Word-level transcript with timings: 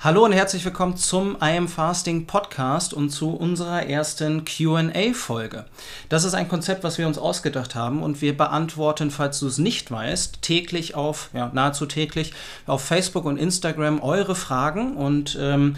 Hallo 0.00 0.24
und 0.24 0.30
herzlich 0.30 0.64
willkommen 0.64 0.96
zum 0.96 1.38
I 1.42 1.56
Am 1.56 1.66
Fasting 1.66 2.28
Podcast 2.28 2.94
und 2.94 3.10
zu 3.10 3.30
unserer 3.30 3.86
ersten 3.86 4.44
QA-Folge. 4.44 5.64
Das 6.08 6.22
ist 6.22 6.34
ein 6.34 6.46
Konzept, 6.46 6.84
was 6.84 6.98
wir 6.98 7.08
uns 7.08 7.18
ausgedacht 7.18 7.74
haben 7.74 8.04
und 8.04 8.22
wir 8.22 8.36
beantworten, 8.36 9.10
falls 9.10 9.40
du 9.40 9.48
es 9.48 9.58
nicht 9.58 9.90
weißt, 9.90 10.40
täglich 10.40 10.94
auf, 10.94 11.30
ja, 11.34 11.50
nahezu 11.52 11.84
täglich 11.84 12.32
auf 12.68 12.84
Facebook 12.84 13.24
und 13.24 13.38
Instagram 13.38 14.00
eure 14.00 14.36
Fragen 14.36 14.96
und 14.96 15.36
ähm, 15.40 15.74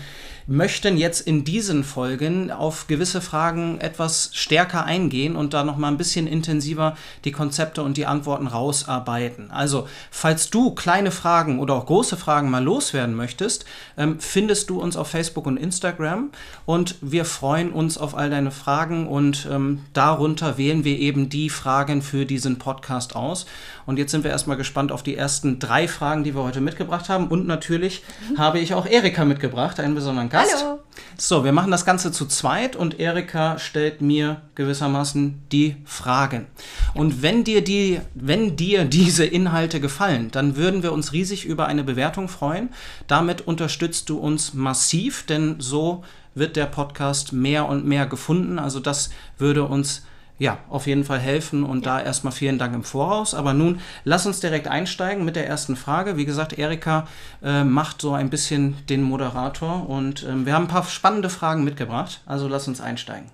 möchten 0.50 0.96
jetzt 0.96 1.20
in 1.20 1.44
diesen 1.44 1.84
Folgen 1.84 2.50
auf 2.50 2.88
gewisse 2.88 3.20
Fragen 3.20 3.80
etwas 3.80 4.30
stärker 4.32 4.84
eingehen 4.84 5.36
und 5.36 5.54
da 5.54 5.62
noch 5.62 5.76
mal 5.76 5.86
ein 5.86 5.96
bisschen 5.96 6.26
intensiver 6.26 6.96
die 7.24 7.30
Konzepte 7.30 7.84
und 7.84 7.96
die 7.96 8.06
Antworten 8.06 8.48
rausarbeiten. 8.48 9.52
Also, 9.52 9.86
falls 10.10 10.50
du 10.50 10.74
kleine 10.74 11.12
Fragen 11.12 11.60
oder 11.60 11.74
auch 11.74 11.86
große 11.86 12.16
Fragen 12.16 12.50
mal 12.50 12.64
loswerden 12.64 13.14
möchtest, 13.14 13.64
ähm, 13.96 14.09
findest 14.18 14.70
du 14.70 14.80
uns 14.80 14.96
auf 14.96 15.08
Facebook 15.08 15.46
und 15.46 15.56
Instagram 15.56 16.30
und 16.66 16.96
wir 17.00 17.24
freuen 17.24 17.72
uns 17.72 17.98
auf 17.98 18.16
all 18.16 18.30
deine 18.30 18.50
Fragen 18.50 19.06
und 19.06 19.48
ähm, 19.50 19.80
darunter 19.92 20.58
wählen 20.58 20.84
wir 20.84 20.98
eben 20.98 21.28
die 21.28 21.50
Fragen 21.50 22.02
für 22.02 22.26
diesen 22.26 22.58
Podcast 22.58 23.14
aus. 23.14 23.46
Und 23.86 23.98
jetzt 23.98 24.10
sind 24.10 24.24
wir 24.24 24.30
erstmal 24.30 24.56
gespannt 24.56 24.92
auf 24.92 25.02
die 25.02 25.16
ersten 25.16 25.58
drei 25.58 25.88
Fragen, 25.88 26.24
die 26.24 26.34
wir 26.34 26.42
heute 26.42 26.60
mitgebracht 26.60 27.08
haben. 27.08 27.28
Und 27.28 27.46
natürlich 27.46 28.02
mhm. 28.30 28.38
habe 28.38 28.58
ich 28.58 28.74
auch 28.74 28.86
Erika 28.86 29.24
mitgebracht, 29.24 29.80
einen 29.80 29.94
besonderen 29.94 30.28
Gast. 30.28 30.52
Gast. 30.52 30.64
Hallo. 30.64 30.78
So, 31.16 31.44
wir 31.44 31.52
machen 31.52 31.70
das 31.70 31.84
Ganze 31.84 32.12
zu 32.12 32.26
zweit 32.26 32.76
und 32.76 32.98
Erika 32.98 33.58
stellt 33.58 34.00
mir 34.00 34.40
gewissermaßen 34.54 35.42
die 35.52 35.76
Fragen. 35.84 36.46
Und 36.94 37.22
wenn 37.22 37.44
dir 37.44 37.62
die, 37.62 38.00
wenn 38.14 38.56
dir 38.56 38.84
diese 38.86 39.24
Inhalte 39.24 39.80
gefallen, 39.80 40.30
dann 40.30 40.56
würden 40.56 40.82
wir 40.82 40.92
uns 40.92 41.12
riesig 41.12 41.44
über 41.44 41.66
eine 41.66 41.84
Bewertung 41.84 42.28
freuen. 42.28 42.70
Damit 43.06 43.46
unterstützt 43.46 44.08
du 44.08 44.18
uns 44.18 44.54
massiv, 44.54 45.26
denn 45.26 45.56
so 45.58 46.04
wird 46.34 46.56
der 46.56 46.66
Podcast 46.66 47.32
mehr 47.32 47.66
und 47.68 47.84
mehr 47.84 48.06
gefunden. 48.06 48.58
Also 48.58 48.80
das 48.80 49.10
würde 49.38 49.64
uns 49.64 50.02
ja, 50.40 50.56
auf 50.70 50.86
jeden 50.86 51.04
Fall 51.04 51.18
helfen 51.18 51.64
und 51.64 51.84
ja. 51.84 51.98
da 51.98 52.04
erstmal 52.04 52.32
vielen 52.32 52.58
Dank 52.58 52.74
im 52.74 52.82
Voraus. 52.82 53.34
Aber 53.34 53.52
nun 53.52 53.80
lass 54.04 54.24
uns 54.24 54.40
direkt 54.40 54.66
einsteigen 54.66 55.24
mit 55.24 55.36
der 55.36 55.46
ersten 55.46 55.76
Frage. 55.76 56.16
Wie 56.16 56.24
gesagt, 56.24 56.58
Erika 56.58 57.06
äh, 57.44 57.62
macht 57.62 58.00
so 58.00 58.14
ein 58.14 58.30
bisschen 58.30 58.76
den 58.88 59.02
Moderator 59.02 59.88
und 59.88 60.24
ähm, 60.24 60.46
wir 60.46 60.54
haben 60.54 60.64
ein 60.64 60.68
paar 60.68 60.84
spannende 60.84 61.28
Fragen 61.28 61.62
mitgebracht. 61.62 62.22
Also 62.24 62.48
lass 62.48 62.66
uns 62.66 62.80
einsteigen. 62.80 63.30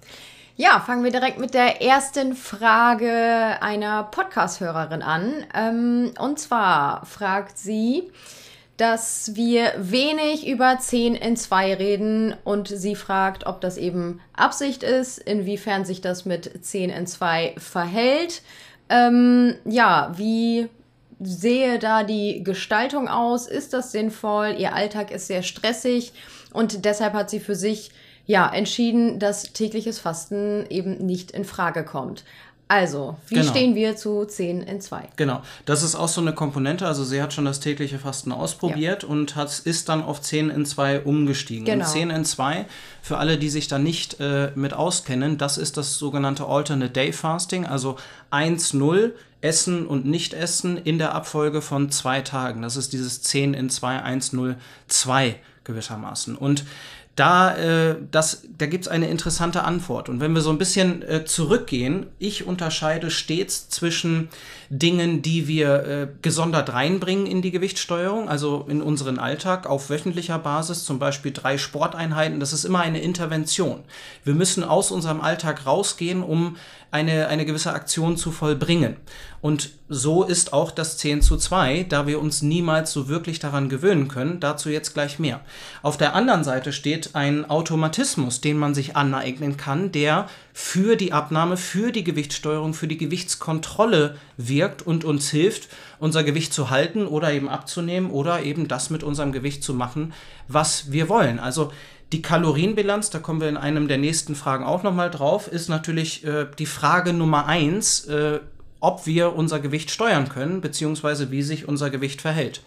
Ja, 0.56 0.80
fangen 0.80 1.04
wir 1.04 1.12
direkt 1.12 1.38
mit 1.38 1.54
der 1.54 1.80
ersten 1.80 2.34
Frage 2.34 3.56
einer 3.60 4.02
Podcast-Hörerin 4.02 5.02
an. 5.02 5.32
Ähm, 5.54 6.10
und 6.18 6.40
zwar 6.40 7.06
fragt 7.06 7.56
sie, 7.56 8.10
dass 8.76 9.34
wir 9.34 9.72
wenig 9.78 10.46
über 10.46 10.78
10 10.78 11.14
in 11.14 11.36
2 11.36 11.74
reden 11.74 12.34
und 12.44 12.68
sie 12.68 12.94
fragt, 12.94 13.46
ob 13.46 13.60
das 13.60 13.78
eben 13.78 14.20
Absicht 14.34 14.82
ist, 14.82 15.18
inwiefern 15.18 15.84
sich 15.84 16.00
das 16.00 16.24
mit 16.24 16.64
10 16.64 16.90
in 16.90 17.06
2 17.06 17.54
verhält. 17.58 18.42
Ähm, 18.88 19.54
ja, 19.64 20.12
wie 20.16 20.68
sehe 21.18 21.78
da 21.78 22.02
die 22.02 22.44
Gestaltung 22.44 23.08
aus? 23.08 23.46
Ist 23.46 23.72
das 23.72 23.92
sinnvoll? 23.92 24.54
Ihr 24.58 24.74
Alltag 24.74 25.10
ist 25.10 25.26
sehr 25.26 25.42
stressig 25.42 26.12
und 26.52 26.84
deshalb 26.84 27.14
hat 27.14 27.30
sie 27.30 27.40
für 27.40 27.54
sich 27.54 27.90
ja 28.26 28.52
entschieden, 28.52 29.18
dass 29.18 29.52
tägliches 29.52 29.98
Fasten 29.98 30.66
eben 30.68 30.98
nicht 30.98 31.30
in 31.30 31.44
Frage 31.44 31.84
kommt. 31.84 32.24
Also, 32.68 33.16
wie 33.28 33.36
genau. 33.36 33.50
stehen 33.50 33.74
wir 33.76 33.96
zu 33.96 34.24
10 34.24 34.62
in 34.62 34.80
2? 34.80 35.10
Genau, 35.16 35.40
das 35.66 35.84
ist 35.84 35.94
auch 35.94 36.08
so 36.08 36.20
eine 36.20 36.32
Komponente. 36.32 36.84
Also, 36.86 37.04
sie 37.04 37.22
hat 37.22 37.32
schon 37.32 37.44
das 37.44 37.60
tägliche 37.60 38.00
Fasten 38.00 38.32
ausprobiert 38.32 39.04
ja. 39.04 39.08
und 39.08 39.36
hat, 39.36 39.60
ist 39.60 39.88
dann 39.88 40.02
auf 40.02 40.20
10 40.20 40.50
in 40.50 40.66
2 40.66 41.02
umgestiegen. 41.02 41.64
Genau. 41.64 41.84
Und 41.84 41.90
10 41.90 42.10
in 42.10 42.24
2, 42.24 42.66
für 43.02 43.18
alle, 43.18 43.38
die 43.38 43.50
sich 43.50 43.68
da 43.68 43.78
nicht 43.78 44.18
äh, 44.18 44.50
mit 44.56 44.74
auskennen, 44.74 45.38
das 45.38 45.58
ist 45.58 45.76
das 45.76 45.96
sogenannte 45.96 46.46
Alternate 46.46 46.90
Day 46.90 47.12
Fasting, 47.12 47.66
also 47.66 47.96
1-0 48.32 49.12
Essen 49.42 49.86
und 49.86 50.04
Nicht-Essen 50.04 50.76
in 50.76 50.98
der 50.98 51.14
Abfolge 51.14 51.62
von 51.62 51.90
zwei 51.90 52.20
Tagen. 52.20 52.62
Das 52.62 52.76
ist 52.76 52.92
dieses 52.92 53.22
10 53.22 53.54
in 53.54 53.70
2, 53.70 54.02
1, 54.02 54.32
0, 54.32 54.56
2 54.88 55.36
gewissermaßen. 55.62 56.36
Und 56.36 56.64
da, 57.16 57.56
äh, 57.56 57.96
das, 58.10 58.42
da 58.58 58.66
gibt 58.66 58.84
es 58.84 58.88
eine 58.88 59.08
interessante 59.08 59.64
Antwort. 59.64 60.10
Und 60.10 60.20
wenn 60.20 60.34
wir 60.34 60.42
so 60.42 60.50
ein 60.50 60.58
bisschen 60.58 61.02
äh, 61.02 61.24
zurückgehen, 61.24 62.06
ich 62.18 62.46
unterscheide 62.46 63.10
stets 63.10 63.70
zwischen 63.70 64.28
Dingen, 64.68 65.22
die 65.22 65.48
wir 65.48 65.84
äh, 65.86 66.08
gesondert 66.20 66.74
reinbringen 66.74 67.26
in 67.26 67.40
die 67.40 67.50
Gewichtssteuerung, 67.50 68.28
also 68.28 68.66
in 68.68 68.82
unseren 68.82 69.18
Alltag 69.18 69.66
auf 69.66 69.88
wöchentlicher 69.88 70.38
Basis, 70.38 70.84
zum 70.84 70.98
Beispiel 70.98 71.32
drei 71.32 71.56
Sporteinheiten, 71.56 72.38
das 72.38 72.52
ist 72.52 72.64
immer 72.64 72.80
eine 72.80 73.00
Intervention. 73.00 73.84
Wir 74.24 74.34
müssen 74.34 74.62
aus 74.62 74.90
unserem 74.90 75.22
Alltag 75.22 75.64
rausgehen, 75.64 76.22
um 76.22 76.56
eine, 76.96 77.28
eine 77.28 77.44
gewisse 77.44 77.74
Aktion 77.74 78.16
zu 78.16 78.32
vollbringen. 78.32 78.96
Und 79.42 79.70
so 79.88 80.24
ist 80.24 80.52
auch 80.52 80.70
das 80.70 80.96
10 80.96 81.20
zu 81.20 81.36
2, 81.36 81.84
da 81.88 82.06
wir 82.06 82.20
uns 82.20 82.42
niemals 82.42 82.90
so 82.92 83.08
wirklich 83.08 83.38
daran 83.38 83.68
gewöhnen 83.68 84.08
können. 84.08 84.40
Dazu 84.40 84.70
jetzt 84.70 84.94
gleich 84.94 85.18
mehr. 85.18 85.40
Auf 85.82 85.98
der 85.98 86.14
anderen 86.14 86.42
Seite 86.42 86.72
steht 86.72 87.14
ein 87.14 87.48
Automatismus, 87.48 88.40
den 88.40 88.56
man 88.56 88.74
sich 88.74 88.96
aneignen 88.96 89.56
kann, 89.56 89.92
der 89.92 90.26
für 90.52 90.96
die 90.96 91.12
Abnahme, 91.12 91.58
für 91.58 91.92
die 91.92 92.02
Gewichtssteuerung, 92.02 92.72
für 92.72 92.88
die 92.88 92.96
Gewichtskontrolle 92.96 94.16
wirkt 94.38 94.82
und 94.82 95.04
uns 95.04 95.28
hilft, 95.30 95.68
unser 95.98 96.24
Gewicht 96.24 96.52
zu 96.52 96.70
halten 96.70 97.06
oder 97.06 97.32
eben 97.32 97.48
abzunehmen 97.48 98.10
oder 98.10 98.42
eben 98.42 98.68
das 98.68 98.90
mit 98.90 99.04
unserem 99.04 99.32
Gewicht 99.32 99.62
zu 99.62 99.74
machen, 99.74 100.14
was 100.48 100.90
wir 100.90 101.08
wollen. 101.08 101.38
Also 101.38 101.72
die 102.12 102.22
Kalorienbilanz, 102.22 103.10
da 103.10 103.18
kommen 103.18 103.40
wir 103.40 103.48
in 103.48 103.56
einem 103.56 103.88
der 103.88 103.98
nächsten 103.98 104.34
Fragen 104.34 104.64
auch 104.64 104.82
nochmal 104.82 105.10
drauf, 105.10 105.48
ist 105.48 105.68
natürlich 105.68 106.24
äh, 106.24 106.46
die 106.58 106.66
Frage 106.66 107.12
Nummer 107.12 107.46
eins, 107.46 108.06
äh, 108.06 108.40
ob 108.80 109.06
wir 109.06 109.34
unser 109.34 109.58
Gewicht 109.58 109.90
steuern 109.90 110.28
können, 110.28 110.60
beziehungsweise 110.60 111.30
wie 111.30 111.42
sich 111.42 111.66
unser 111.66 111.90
Gewicht 111.90 112.22
verhält. 112.22 112.62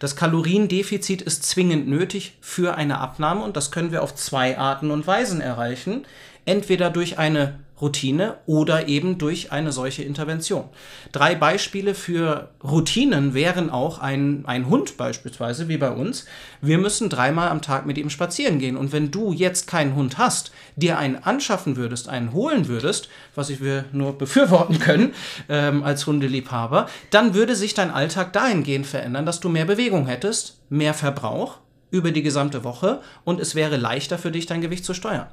Das 0.00 0.16
Kaloriendefizit 0.16 1.22
ist 1.22 1.44
zwingend 1.44 1.88
nötig 1.88 2.36
für 2.40 2.74
eine 2.74 2.98
Abnahme 2.98 3.42
und 3.44 3.56
das 3.56 3.70
können 3.70 3.92
wir 3.92 4.02
auf 4.02 4.14
zwei 4.14 4.58
Arten 4.58 4.90
und 4.90 5.06
Weisen 5.06 5.40
erreichen. 5.40 6.04
Entweder 6.44 6.90
durch 6.90 7.18
eine 7.18 7.60
Routine 7.82 8.36
oder 8.46 8.88
eben 8.88 9.18
durch 9.18 9.52
eine 9.52 9.72
solche 9.72 10.04
Intervention. 10.04 10.64
Drei 11.10 11.34
Beispiele 11.34 11.94
für 11.94 12.48
Routinen 12.62 13.34
wären 13.34 13.68
auch 13.68 13.98
ein, 13.98 14.44
ein 14.46 14.68
Hund 14.68 14.96
beispielsweise, 14.96 15.68
wie 15.68 15.76
bei 15.76 15.90
uns. 15.90 16.24
Wir 16.60 16.78
müssen 16.78 17.10
dreimal 17.10 17.48
am 17.48 17.60
Tag 17.60 17.84
mit 17.84 17.98
ihm 17.98 18.08
spazieren 18.08 18.60
gehen. 18.60 18.76
Und 18.76 18.92
wenn 18.92 19.10
du 19.10 19.32
jetzt 19.32 19.66
keinen 19.66 19.96
Hund 19.96 20.16
hast, 20.16 20.52
dir 20.76 20.96
einen 20.96 21.16
anschaffen 21.16 21.76
würdest, 21.76 22.08
einen 22.08 22.32
holen 22.32 22.68
würdest, 22.68 23.08
was 23.34 23.50
ich 23.50 23.60
wir 23.60 23.84
nur 23.92 24.16
befürworten 24.16 24.78
können 24.78 25.12
ähm, 25.48 25.82
als 25.82 26.06
Hundeliebhaber, 26.06 26.88
dann 27.10 27.34
würde 27.34 27.56
sich 27.56 27.74
dein 27.74 27.90
Alltag 27.90 28.32
dahingehend 28.32 28.86
verändern, 28.86 29.26
dass 29.26 29.40
du 29.40 29.48
mehr 29.48 29.64
Bewegung 29.64 30.06
hättest, 30.06 30.60
mehr 30.70 30.94
Verbrauch 30.94 31.58
über 31.90 32.10
die 32.10 32.22
gesamte 32.22 32.64
Woche 32.64 33.00
und 33.24 33.38
es 33.38 33.54
wäre 33.54 33.76
leichter 33.76 34.18
für 34.18 34.30
dich, 34.30 34.46
dein 34.46 34.62
Gewicht 34.62 34.84
zu 34.84 34.94
steuern. 34.94 35.26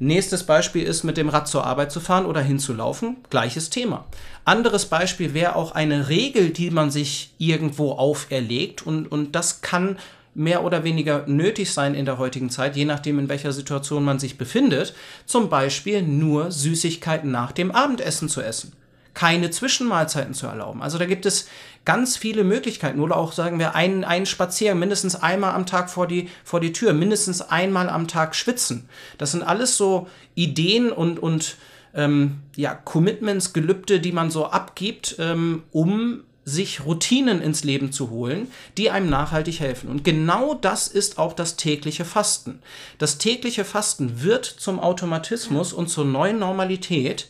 Nächstes 0.00 0.44
Beispiel 0.44 0.84
ist, 0.84 1.02
mit 1.02 1.16
dem 1.16 1.28
Rad 1.28 1.48
zur 1.48 1.66
Arbeit 1.66 1.90
zu 1.90 1.98
fahren 1.98 2.26
oder 2.26 2.40
hinzulaufen. 2.40 3.16
Gleiches 3.30 3.68
Thema. 3.68 4.06
Anderes 4.44 4.86
Beispiel 4.86 5.34
wäre 5.34 5.56
auch 5.56 5.72
eine 5.72 6.08
Regel, 6.08 6.50
die 6.50 6.70
man 6.70 6.92
sich 6.92 7.34
irgendwo 7.38 7.92
auferlegt 7.92 8.86
und, 8.86 9.10
und 9.10 9.34
das 9.34 9.60
kann 9.60 9.98
mehr 10.34 10.62
oder 10.62 10.84
weniger 10.84 11.24
nötig 11.26 11.72
sein 11.72 11.94
in 11.94 12.04
der 12.04 12.18
heutigen 12.18 12.48
Zeit, 12.48 12.76
je 12.76 12.84
nachdem, 12.84 13.18
in 13.18 13.28
welcher 13.28 13.52
Situation 13.52 14.04
man 14.04 14.20
sich 14.20 14.38
befindet. 14.38 14.94
Zum 15.26 15.48
Beispiel 15.48 16.02
nur 16.02 16.52
Süßigkeiten 16.52 17.32
nach 17.32 17.50
dem 17.50 17.72
Abendessen 17.72 18.28
zu 18.28 18.40
essen 18.40 18.72
keine 19.18 19.50
Zwischenmahlzeiten 19.50 20.32
zu 20.32 20.46
erlauben. 20.46 20.80
Also 20.80 20.96
da 20.96 21.04
gibt 21.04 21.26
es 21.26 21.48
ganz 21.84 22.16
viele 22.16 22.44
Möglichkeiten. 22.44 23.00
Oder 23.00 23.16
auch, 23.16 23.32
sagen 23.32 23.58
wir, 23.58 23.74
einen, 23.74 24.04
einen 24.04 24.26
Spaziergang 24.26 24.78
mindestens 24.78 25.16
einmal 25.16 25.54
am 25.54 25.66
Tag 25.66 25.90
vor 25.90 26.06
die, 26.06 26.28
vor 26.44 26.60
die 26.60 26.72
Tür, 26.72 26.92
mindestens 26.92 27.42
einmal 27.42 27.88
am 27.88 28.08
Tag 28.08 28.34
schwitzen. 28.34 28.88
Das 29.18 29.32
sind 29.32 29.42
alles 29.42 29.76
so 29.76 30.08
Ideen 30.34 30.92
und, 30.92 31.18
und 31.18 31.56
ähm, 31.94 32.40
ja, 32.56 32.74
Commitments, 32.74 33.52
Gelübde, 33.52 34.00
die 34.00 34.12
man 34.12 34.30
so 34.30 34.46
abgibt, 34.46 35.16
ähm, 35.18 35.62
um 35.72 36.22
sich 36.48 36.84
Routinen 36.84 37.42
ins 37.42 37.62
Leben 37.62 37.92
zu 37.92 38.10
holen, 38.10 38.50
die 38.78 38.90
einem 38.90 39.10
nachhaltig 39.10 39.60
helfen. 39.60 39.90
Und 39.90 40.02
genau 40.02 40.54
das 40.54 40.88
ist 40.88 41.18
auch 41.18 41.34
das 41.34 41.56
tägliche 41.56 42.04
Fasten. 42.04 42.60
Das 42.96 43.18
tägliche 43.18 43.64
Fasten 43.64 44.22
wird 44.22 44.46
zum 44.46 44.80
Automatismus 44.80 45.72
und 45.72 45.88
zur 45.88 46.06
neuen 46.06 46.38
Normalität, 46.38 47.28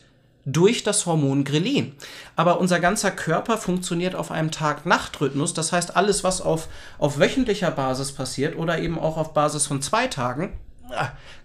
durch 0.51 0.83
das 0.83 1.05
Hormon 1.05 1.43
Grelin. 1.43 1.93
Aber 2.35 2.59
unser 2.59 2.79
ganzer 2.79 3.11
Körper 3.11 3.57
funktioniert 3.57 4.15
auf 4.15 4.31
einem 4.31 4.51
Tag-Nacht-Rhythmus. 4.51 5.53
Das 5.53 5.71
heißt, 5.71 5.95
alles, 5.95 6.23
was 6.23 6.41
auf, 6.41 6.67
auf 6.97 7.19
wöchentlicher 7.19 7.71
Basis 7.71 8.11
passiert 8.11 8.55
oder 8.57 8.79
eben 8.79 8.99
auch 8.99 9.17
auf 9.17 9.33
Basis 9.33 9.67
von 9.67 9.81
zwei 9.81 10.07
Tagen, 10.07 10.53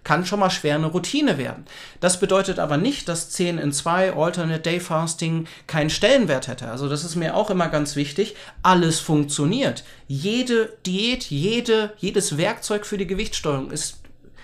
kann 0.03 0.25
schon 0.25 0.39
mal 0.39 0.49
schwer 0.49 0.75
eine 0.75 0.87
Routine 0.87 1.37
werden. 1.37 1.65
Das 1.99 2.19
bedeutet 2.19 2.59
aber 2.59 2.77
nicht, 2.77 3.07
dass 3.09 3.29
10 3.29 3.57
in 3.57 3.71
2 3.71 4.13
Alternate 4.13 4.61
Day 4.61 4.79
Fasting 4.79 5.47
keinen 5.67 5.89
Stellenwert 5.89 6.47
hätte. 6.47 6.69
Also 6.69 6.89
das 6.89 7.03
ist 7.03 7.15
mir 7.15 7.35
auch 7.35 7.49
immer 7.49 7.69
ganz 7.69 7.95
wichtig. 7.95 8.35
Alles 8.63 8.99
funktioniert. 8.99 9.83
Jede 10.07 10.73
Diät, 10.85 11.25
jede, 11.25 11.93
jedes 11.97 12.37
Werkzeug 12.37 12.85
für 12.85 12.97
die 12.97 13.07
Gewichtssteuerung 13.07 13.71
ist 13.71 13.99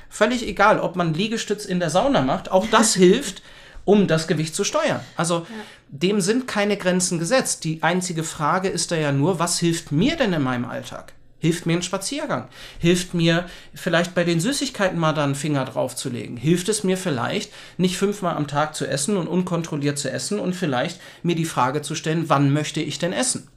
völlig 0.10 0.48
egal, 0.48 0.80
ob 0.80 0.96
man 0.96 1.13
Liegestütz 1.13 1.66
in 1.66 1.80
der 1.80 1.90
Sauna 1.90 2.22
macht. 2.22 2.52
Auch 2.52 2.68
das 2.68 2.94
hilft, 2.96 3.42
um 3.86 4.07
das 4.07 4.28
Gewicht 4.28 4.56
zu 4.56 4.63
steuern. 4.63 5.01
Also 5.16 5.39
ja. 5.39 5.45
dem 5.89 6.22
sind 6.22 6.48
keine 6.48 6.78
Grenzen 6.78 7.19
gesetzt. 7.19 7.63
Die 7.63 7.83
einzige 7.83 8.24
Frage 8.24 8.69
ist 8.69 8.92
da 8.92 8.95
ja 8.95 9.12
nur, 9.12 9.39
was 9.39 9.60
hilft 9.60 9.92
mir 9.92 10.16
denn 10.16 10.33
in 10.33 10.44
meinem 10.44 10.66
Alltag? 10.66 11.13
Hilft 11.42 11.66
mir 11.66 11.74
ein 11.74 11.81
Spaziergang? 11.81 12.50
Hilft 12.78 13.16
mir 13.16 13.48
vielleicht 13.74 14.13
bei 14.13 14.24
den 14.24 14.39
Süßigkeiten 14.39 15.00
mal 15.00 15.13
da 15.13 15.24
einen 15.24 15.33
Finger 15.33 15.66
drauf 15.66 15.95
zu 15.95 16.10
legen? 16.10 16.38
Hilft 16.38 16.69
es 16.69 16.83
mir 16.83 16.98
vielleicht, 16.98 17.51
nicht 17.78 17.98
fünfmal 17.98 18.36
am 18.36 18.45
Tag 18.45 18.75
zu 18.75 18.86
essen 18.86 19.18
und 19.18 19.28
unkontrolliert 19.28 19.98
zu 19.98 20.12
essen 20.12 20.39
und 20.39 20.54
vielleicht 20.54 21.01
mir 21.24 21.36
die 21.36 21.45
Frage 21.45 21.81
zu 21.81 21.95
stellen, 21.95 22.25
wann 22.27 22.54
möchte 22.54 22.80
ich 22.80 23.00
denn 23.00 23.12
essen? 23.12 23.48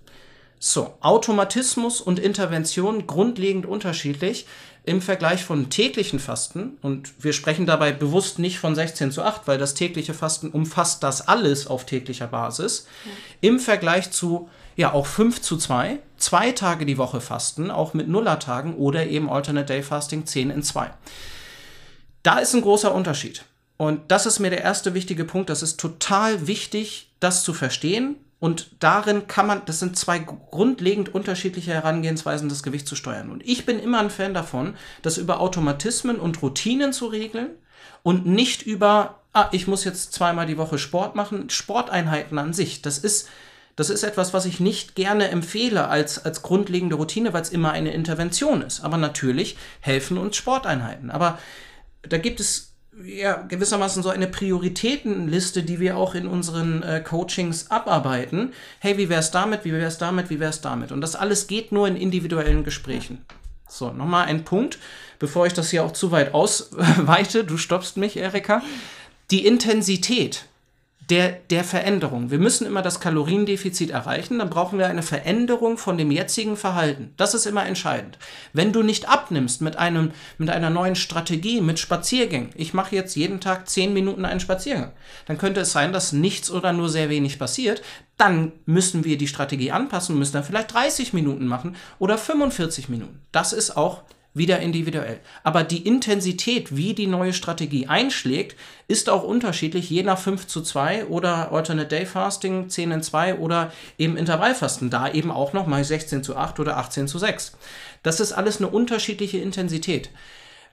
So, 0.58 0.94
Automatismus 1.00 2.00
und 2.00 2.18
Intervention 2.18 3.06
grundlegend 3.06 3.66
unterschiedlich 3.66 4.46
im 4.84 5.00
Vergleich 5.00 5.44
von 5.44 5.70
täglichen 5.70 6.18
Fasten. 6.18 6.76
Und 6.82 7.12
wir 7.22 7.32
sprechen 7.32 7.66
dabei 7.66 7.92
bewusst 7.92 8.38
nicht 8.38 8.58
von 8.58 8.74
16 8.74 9.12
zu 9.12 9.22
8, 9.22 9.46
weil 9.46 9.58
das 9.58 9.74
tägliche 9.74 10.14
Fasten 10.14 10.50
umfasst 10.50 11.02
das 11.02 11.26
alles 11.26 11.66
auf 11.66 11.86
täglicher 11.86 12.26
Basis. 12.26 12.86
Ja. 13.04 13.10
Im 13.48 13.60
Vergleich 13.60 14.10
zu 14.10 14.48
ja 14.76 14.92
auch 14.92 15.06
5 15.06 15.40
zu 15.40 15.56
2, 15.56 16.00
zwei 16.16 16.52
Tage 16.52 16.84
die 16.84 16.98
Woche 16.98 17.20
fasten, 17.20 17.70
auch 17.70 17.94
mit 17.94 18.08
Nullertagen 18.08 18.74
oder 18.74 19.06
eben 19.06 19.30
Alternate 19.30 19.66
Day 19.66 19.82
Fasting 19.82 20.26
10 20.26 20.50
in 20.50 20.62
2. 20.62 20.90
Da 22.22 22.38
ist 22.38 22.54
ein 22.54 22.62
großer 22.62 22.94
Unterschied. 22.94 23.44
Und 23.76 24.10
das 24.10 24.26
ist 24.26 24.38
mir 24.38 24.50
der 24.50 24.62
erste 24.62 24.94
wichtige 24.94 25.24
Punkt. 25.24 25.50
Das 25.50 25.62
ist 25.62 25.78
total 25.78 26.46
wichtig, 26.46 27.10
das 27.20 27.42
zu 27.42 27.52
verstehen. 27.52 28.16
Und 28.40 28.76
darin 28.80 29.26
kann 29.26 29.46
man, 29.46 29.62
das 29.64 29.80
sind 29.80 29.96
zwei 29.96 30.18
grundlegend 30.18 31.14
unterschiedliche 31.14 31.72
Herangehensweisen, 31.72 32.48
das 32.48 32.62
Gewicht 32.62 32.86
zu 32.86 32.96
steuern. 32.96 33.30
Und 33.30 33.46
ich 33.46 33.64
bin 33.64 33.78
immer 33.78 34.00
ein 34.00 34.10
Fan 34.10 34.34
davon, 34.34 34.76
das 35.02 35.16
über 35.18 35.40
Automatismen 35.40 36.16
und 36.16 36.42
Routinen 36.42 36.92
zu 36.92 37.06
regeln 37.06 37.50
und 38.02 38.26
nicht 38.26 38.62
über, 38.62 39.20
ah, 39.32 39.48
ich 39.52 39.66
muss 39.66 39.84
jetzt 39.84 40.12
zweimal 40.12 40.46
die 40.46 40.58
Woche 40.58 40.78
Sport 40.78 41.14
machen. 41.14 41.48
Sporteinheiten 41.48 42.38
an 42.38 42.52
sich, 42.52 42.82
das 42.82 42.98
ist 42.98 43.28
das 43.76 43.90
ist 43.90 44.04
etwas, 44.04 44.32
was 44.32 44.46
ich 44.46 44.60
nicht 44.60 44.94
gerne 44.94 45.28
empfehle 45.28 45.88
als, 45.88 46.24
als 46.24 46.42
grundlegende 46.42 46.94
Routine, 46.94 47.32
weil 47.32 47.42
es 47.42 47.50
immer 47.50 47.72
eine 47.72 47.92
Intervention 47.92 48.62
ist. 48.62 48.82
Aber 48.84 48.98
natürlich 48.98 49.56
helfen 49.80 50.16
uns 50.16 50.36
Sporteinheiten. 50.36 51.10
Aber 51.10 51.38
da 52.02 52.18
gibt 52.18 52.38
es 52.38 52.73
ja 53.04 53.42
gewissermaßen 53.42 54.02
so 54.02 54.10
eine 54.10 54.26
Prioritätenliste, 54.26 55.62
die 55.62 55.80
wir 55.80 55.96
auch 55.96 56.14
in 56.14 56.26
unseren 56.26 56.82
äh, 56.82 57.00
Coachings 57.00 57.70
abarbeiten. 57.70 58.52
Hey, 58.78 58.98
wie 58.98 59.08
wär's 59.08 59.30
damit? 59.30 59.64
Wie 59.64 59.72
wär's 59.72 59.98
damit? 59.98 60.30
Wie 60.30 60.40
wär's 60.40 60.60
damit? 60.60 60.92
Und 60.92 61.00
das 61.00 61.16
alles 61.16 61.46
geht 61.46 61.72
nur 61.72 61.88
in 61.88 61.96
individuellen 61.96 62.64
Gesprächen. 62.64 63.24
So, 63.68 63.90
nochmal 63.92 64.26
ein 64.26 64.44
Punkt, 64.44 64.78
bevor 65.18 65.46
ich 65.46 65.52
das 65.52 65.70
hier 65.70 65.84
auch 65.84 65.92
zu 65.92 66.10
weit 66.12 66.34
ausweite. 66.34 67.44
Du 67.44 67.56
stoppst 67.56 67.96
mich, 67.96 68.16
Erika. 68.16 68.62
Die 69.30 69.46
Intensität 69.46 70.44
der, 71.10 71.32
der 71.50 71.64
Veränderung. 71.64 72.30
Wir 72.30 72.38
müssen 72.38 72.66
immer 72.66 72.80
das 72.80 73.00
Kaloriendefizit 73.00 73.90
erreichen, 73.90 74.38
dann 74.38 74.48
brauchen 74.48 74.78
wir 74.78 74.86
eine 74.86 75.02
Veränderung 75.02 75.76
von 75.76 75.98
dem 75.98 76.10
jetzigen 76.10 76.56
Verhalten. 76.56 77.12
Das 77.16 77.34
ist 77.34 77.46
immer 77.46 77.66
entscheidend. 77.66 78.18
Wenn 78.52 78.72
du 78.72 78.82
nicht 78.82 79.08
abnimmst 79.08 79.60
mit, 79.60 79.76
einem, 79.76 80.12
mit 80.38 80.50
einer 80.50 80.70
neuen 80.70 80.96
Strategie, 80.96 81.60
mit 81.60 81.78
Spaziergängen, 81.78 82.50
ich 82.54 82.74
mache 82.74 82.94
jetzt 82.94 83.16
jeden 83.16 83.40
Tag 83.40 83.68
10 83.68 83.92
Minuten 83.92 84.24
einen 84.24 84.40
Spaziergang, 84.40 84.92
dann 85.26 85.38
könnte 85.38 85.60
es 85.60 85.72
sein, 85.72 85.92
dass 85.92 86.12
nichts 86.12 86.50
oder 86.50 86.72
nur 86.72 86.88
sehr 86.88 87.10
wenig 87.10 87.38
passiert. 87.38 87.82
Dann 88.16 88.52
müssen 88.64 89.04
wir 89.04 89.18
die 89.18 89.28
Strategie 89.28 89.72
anpassen, 89.72 90.18
müssen 90.18 90.34
dann 90.34 90.44
vielleicht 90.44 90.72
30 90.72 91.12
Minuten 91.12 91.46
machen 91.46 91.76
oder 91.98 92.16
45 92.16 92.88
Minuten. 92.88 93.20
Das 93.32 93.52
ist 93.52 93.76
auch 93.76 94.02
wieder 94.34 94.58
individuell. 94.58 95.20
Aber 95.44 95.62
die 95.62 95.86
Intensität, 95.86 96.76
wie 96.76 96.92
die 96.92 97.06
neue 97.06 97.32
Strategie 97.32 97.86
einschlägt, 97.86 98.56
ist 98.88 99.08
auch 99.08 99.22
unterschiedlich, 99.22 99.88
je 99.88 100.02
nach 100.02 100.18
5 100.18 100.48
zu 100.48 100.60
2 100.60 101.06
oder 101.06 101.52
Alternate 101.52 101.88
Day 101.88 102.04
Fasting 102.04 102.68
10 102.68 102.90
in 102.90 103.02
2 103.02 103.36
oder 103.36 103.72
eben 103.96 104.16
Intervallfasten, 104.16 104.90
da 104.90 105.10
eben 105.10 105.30
auch 105.30 105.52
noch 105.52 105.66
mal 105.66 105.84
16 105.84 106.24
zu 106.24 106.36
8 106.36 106.58
oder 106.60 106.76
18 106.76 107.06
zu 107.08 107.18
6. 107.18 107.56
Das 108.02 108.20
ist 108.20 108.32
alles 108.32 108.58
eine 108.58 108.68
unterschiedliche 108.68 109.38
Intensität. 109.38 110.10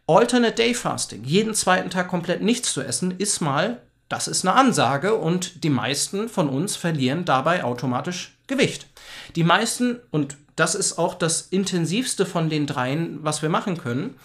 Alternate 0.08 0.56
Day 0.56 0.74
Fasting, 0.74 1.24
jeden 1.24 1.54
zweiten 1.54 1.92
Tag 1.92 2.08
komplett 2.08 2.42
nichts 2.42 2.74
zu 2.74 2.82
essen, 2.82 3.12
ist 3.18 3.40
mal, 3.40 3.82
das 4.10 4.28
ist 4.28 4.46
eine 4.46 4.56
Ansage 4.56 5.16
und 5.16 5.64
die 5.64 5.70
meisten 5.70 6.28
von 6.28 6.50
uns 6.50 6.76
verlieren 6.76 7.24
dabei 7.24 7.64
automatisch 7.64 8.36
Gewicht. 8.48 8.88
Die 9.38 9.44
meisten, 9.44 10.00
und 10.12 10.36
das 10.56 10.76
ist 10.76 10.98
auch 10.98 11.14
das 11.14 11.42
intensivste 11.42 12.26
von 12.26 12.50
den 12.50 12.68
dreien, 12.68 13.20
was 13.24 13.42
wir 13.42 13.50
machen 13.50 13.78
können. 13.78 14.16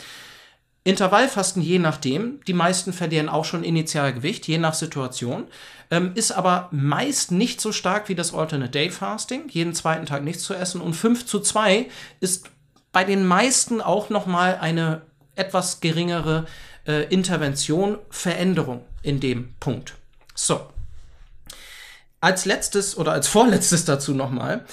Intervallfasten 0.84 1.62
je 1.62 1.80
nachdem, 1.80 2.40
die 2.46 2.52
meisten 2.52 2.92
verlieren 2.92 3.28
auch 3.28 3.44
schon 3.44 3.64
initial 3.64 4.12
Gewicht, 4.12 4.46
je 4.46 4.58
nach 4.58 4.74
Situation, 4.74 5.48
ähm, 5.90 6.12
ist 6.14 6.30
aber 6.30 6.68
meist 6.70 7.32
nicht 7.32 7.60
so 7.60 7.72
stark 7.72 8.08
wie 8.08 8.14
das 8.14 8.32
Alternate 8.32 8.70
Day 8.70 8.90
Fasting, 8.90 9.48
jeden 9.48 9.74
zweiten 9.74 10.06
Tag 10.06 10.22
nichts 10.22 10.44
zu 10.44 10.54
essen 10.54 10.80
und 10.80 10.94
5 10.94 11.26
zu 11.26 11.40
2 11.40 11.88
ist 12.20 12.50
bei 12.92 13.02
den 13.02 13.26
meisten 13.26 13.80
auch 13.80 14.10
nochmal 14.10 14.58
eine 14.60 15.02
etwas 15.34 15.80
geringere 15.80 16.46
äh, 16.86 17.02
Intervention, 17.12 17.98
Veränderung 18.10 18.84
in 19.02 19.20
dem 19.20 19.54
Punkt. 19.60 19.94
So. 20.34 20.60
Als 22.20 22.44
letztes 22.44 22.96
oder 22.96 23.12
als 23.12 23.28
vorletztes 23.28 23.84
dazu 23.84 24.14
nochmal, 24.14 24.64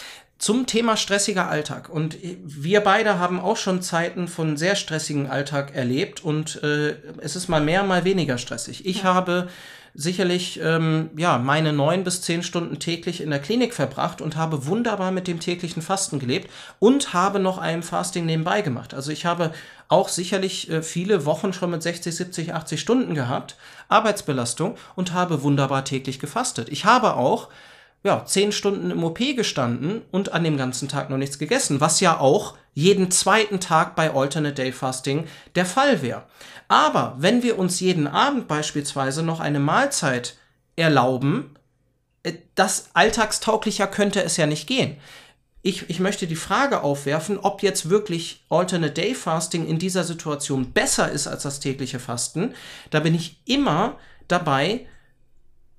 zum 0.44 0.66
Thema 0.66 0.98
stressiger 0.98 1.48
Alltag. 1.48 1.88
Und 1.88 2.18
wir 2.44 2.82
beide 2.82 3.18
haben 3.18 3.40
auch 3.40 3.56
schon 3.56 3.82
Zeiten 3.82 4.28
von 4.28 4.58
sehr 4.58 4.76
stressigen 4.76 5.28
Alltag 5.28 5.74
erlebt 5.74 6.22
und 6.22 6.62
äh, 6.62 6.96
es 7.22 7.38
ist 7.38 7.48
mal 7.48 7.62
mehr, 7.62 7.84
mal 7.84 8.04
weniger 8.04 8.38
stressig. 8.38 8.86
Ich 8.86 9.04
ja. 9.04 9.14
habe 9.14 9.48
sicherlich 9.94 10.60
ähm, 10.62 11.12
ja 11.16 11.38
meine 11.38 11.72
neun 11.72 12.04
bis 12.04 12.22
zehn 12.24 12.44
Stunden 12.44 12.80
täglich 12.80 13.22
in 13.22 13.30
der 13.30 13.40
Klinik 13.40 13.74
verbracht 13.74 14.20
und 14.22 14.36
habe 14.36 14.66
wunderbar 14.66 15.12
mit 15.12 15.28
dem 15.30 15.40
täglichen 15.40 15.82
Fasten 15.82 16.20
gelebt 16.20 16.52
und 16.80 17.14
habe 17.14 17.40
noch 17.40 17.58
ein 17.58 17.82
Fasting 17.82 18.26
nebenbei 18.26 18.62
gemacht. 18.62 18.94
Also 18.94 19.14
ich 19.14 19.26
habe 19.26 19.54
auch 19.88 20.10
sicherlich 20.10 20.70
äh, 20.70 20.84
viele 20.84 21.24
Wochen 21.24 21.54
schon 21.54 21.72
mit 21.72 21.82
60, 21.82 22.14
70, 22.14 22.54
80 22.54 22.82
Stunden 22.82 23.16
gehabt, 23.16 23.56
Arbeitsbelastung 23.88 24.76
und 24.96 25.14
habe 25.14 25.42
wunderbar 25.42 25.86
täglich 25.86 26.20
gefastet. 26.20 26.68
Ich 26.68 26.84
habe 26.84 27.14
auch 27.14 27.48
ja, 28.04 28.26
zehn 28.26 28.52
Stunden 28.52 28.92
im 28.92 29.04
OP 29.04 29.20
gestanden 29.20 30.02
und 30.12 30.34
an 30.34 30.44
dem 30.44 30.58
ganzen 30.58 30.90
Tag 30.90 31.10
noch 31.10 31.18
nichts 31.18 31.40
gegessen, 31.40 31.80
was 31.80 32.02
ja 32.02 32.20
auch 32.20 32.58
jeden 32.74 33.12
zweiten 33.12 33.60
Tag 33.60 33.96
bei 33.96 34.14
Alternate 34.14 34.56
Day 34.56 34.72
Fasting 34.72 35.26
der 35.56 35.66
Fall 35.66 36.02
wäre. 36.02 36.24
Aber 36.68 37.16
wenn 37.18 37.44
wir 37.44 37.58
uns 37.58 37.80
jeden 37.80 38.08
Abend 38.08 38.48
beispielsweise 38.48 39.24
noch 39.24 39.40
eine 39.40 39.60
Mahlzeit 39.60 40.38
erlauben, 40.76 41.56
äh, 42.24 42.34
das 42.56 42.90
alltagstauglicher 42.94 43.88
könnte 43.88 44.24
es 44.24 44.38
ja 44.38 44.48
nicht 44.48 44.68
gehen. 44.68 44.98
Ich, 45.62 45.90
ich 45.90 46.02
möchte 46.02 46.28
die 46.28 46.36
Frage 46.36 46.82
aufwerfen, 46.82 47.38
ob 47.38 47.64
jetzt 47.64 47.90
wirklich 47.90 48.44
Alternate 48.50 48.94
Day 48.94 49.16
Fasting 49.16 49.66
in 49.66 49.80
dieser 49.80 50.04
Situation 50.04 50.74
besser 50.74 51.10
ist 51.10 51.26
als 51.26 51.44
das 51.44 51.62
tägliche 51.62 52.00
Fasten. 52.00 52.54
Da 52.90 53.00
bin 53.00 53.16
ich 53.16 53.40
immer 53.46 53.98
dabei, 54.28 54.88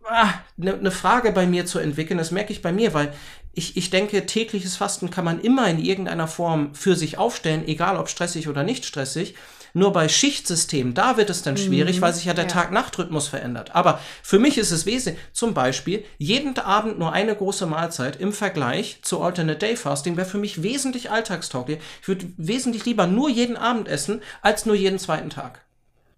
eine, 0.07 0.75
eine 0.75 0.91
Frage 0.91 1.33
bei 1.33 1.47
mir 1.47 1.67
zu 1.67 1.79
entwickeln. 1.79 2.19
Das 2.19 2.31
merke 2.31 2.53
ich 2.53 2.63
bei 2.63 2.73
mir, 2.73 2.95
weil 2.95 3.13
ich, 3.53 3.77
ich 3.77 3.91
denke, 3.91 4.27
tägliches 4.27 4.77
Fasten 4.77 5.11
kann 5.11 5.25
man 5.25 5.41
immer 5.41 5.69
in 5.69 5.79
irgendeiner 5.79 6.29
Form 6.29 6.75
für 6.75 6.97
sich 6.97 7.19
aufstellen, 7.19 7.67
egal 7.67 7.97
ob 7.97 8.09
stressig 8.09 8.49
oder 8.49 8.63
nicht 8.63 8.85
stressig. 8.85 9.35
Nur 9.77 9.93
bei 9.93 10.09
Schichtsystemen, 10.09 10.95
da 10.95 11.17
wird 11.17 11.31
es 11.31 11.43
dann 11.43 11.57
schwierig, 11.57 11.97
mhm, 11.97 12.03
weil 12.03 12.15
sich 12.15 12.27
ja 12.27 12.33
der 12.33 12.45
ja. 12.45 12.51
Tag-Nacht-Rhythmus 12.51 13.27
verändert. 13.27 13.75
Aber 13.75 14.01
für 14.23 14.39
mich 14.39 14.57
ist 14.57 14.71
es 14.71 14.87
wesentlich, 14.87 15.21
zum 15.33 15.53
Beispiel, 15.53 16.05
jeden 16.17 16.57
Abend 16.59 17.01
nur 17.01 17.13
eine 17.13 17.35
große 17.35 17.67
Mahlzeit 17.67 18.15
im 18.15 18.33
Vergleich 18.33 19.01
zu 19.03 19.21
Alternate 19.21 19.59
Day 19.59 19.77
Fasting 19.77 20.17
wäre 20.17 20.29
für 20.29 20.39
mich 20.39 20.63
wesentlich 20.63 21.11
alltagstauglich. 21.11 21.81
Ich 22.03 22.07
würde 22.07 22.27
wesentlich 22.37 22.85
lieber 22.85 23.09
nur 23.09 23.29
jeden 23.29 23.57
Abend 23.57 23.89
essen, 23.89 24.23
als 24.43 24.65
nur 24.65 24.77
jeden 24.77 25.01
zweiten 25.01 25.31
Tag. 25.31 25.65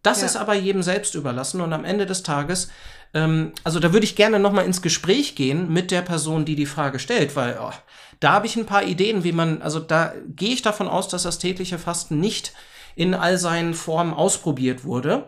Das 0.06 0.20
ja. 0.20 0.26
ist 0.26 0.36
aber 0.36 0.54
jedem 0.54 0.82
selbst 0.82 1.14
überlassen 1.14 1.60
und 1.60 1.72
am 1.72 1.84
Ende 1.84 2.06
des 2.06 2.22
Tages 2.22 2.68
ähm, 3.14 3.52
also 3.64 3.80
da 3.80 3.92
würde 3.92 4.04
ich 4.04 4.14
gerne 4.14 4.38
noch 4.38 4.52
mal 4.52 4.64
ins 4.64 4.82
Gespräch 4.82 5.34
gehen 5.34 5.72
mit 5.72 5.90
der 5.90 6.02
Person, 6.02 6.44
die 6.44 6.54
die 6.54 6.66
Frage 6.66 6.98
stellt, 6.98 7.34
weil 7.34 7.58
oh, 7.60 7.72
da 8.20 8.32
habe 8.32 8.46
ich 8.46 8.56
ein 8.56 8.66
paar 8.66 8.82
Ideen, 8.82 9.24
wie 9.24 9.32
man, 9.32 9.62
also 9.62 9.80
da 9.80 10.12
gehe 10.28 10.52
ich 10.52 10.62
davon 10.62 10.88
aus, 10.88 11.08
dass 11.08 11.22
das 11.22 11.38
tägliche 11.38 11.78
Fasten 11.78 12.20
nicht 12.20 12.52
in 12.94 13.14
all 13.14 13.38
seinen 13.38 13.74
Formen 13.74 14.14
ausprobiert 14.14 14.84
wurde. 14.84 15.24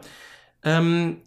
Ähm, 0.65 1.23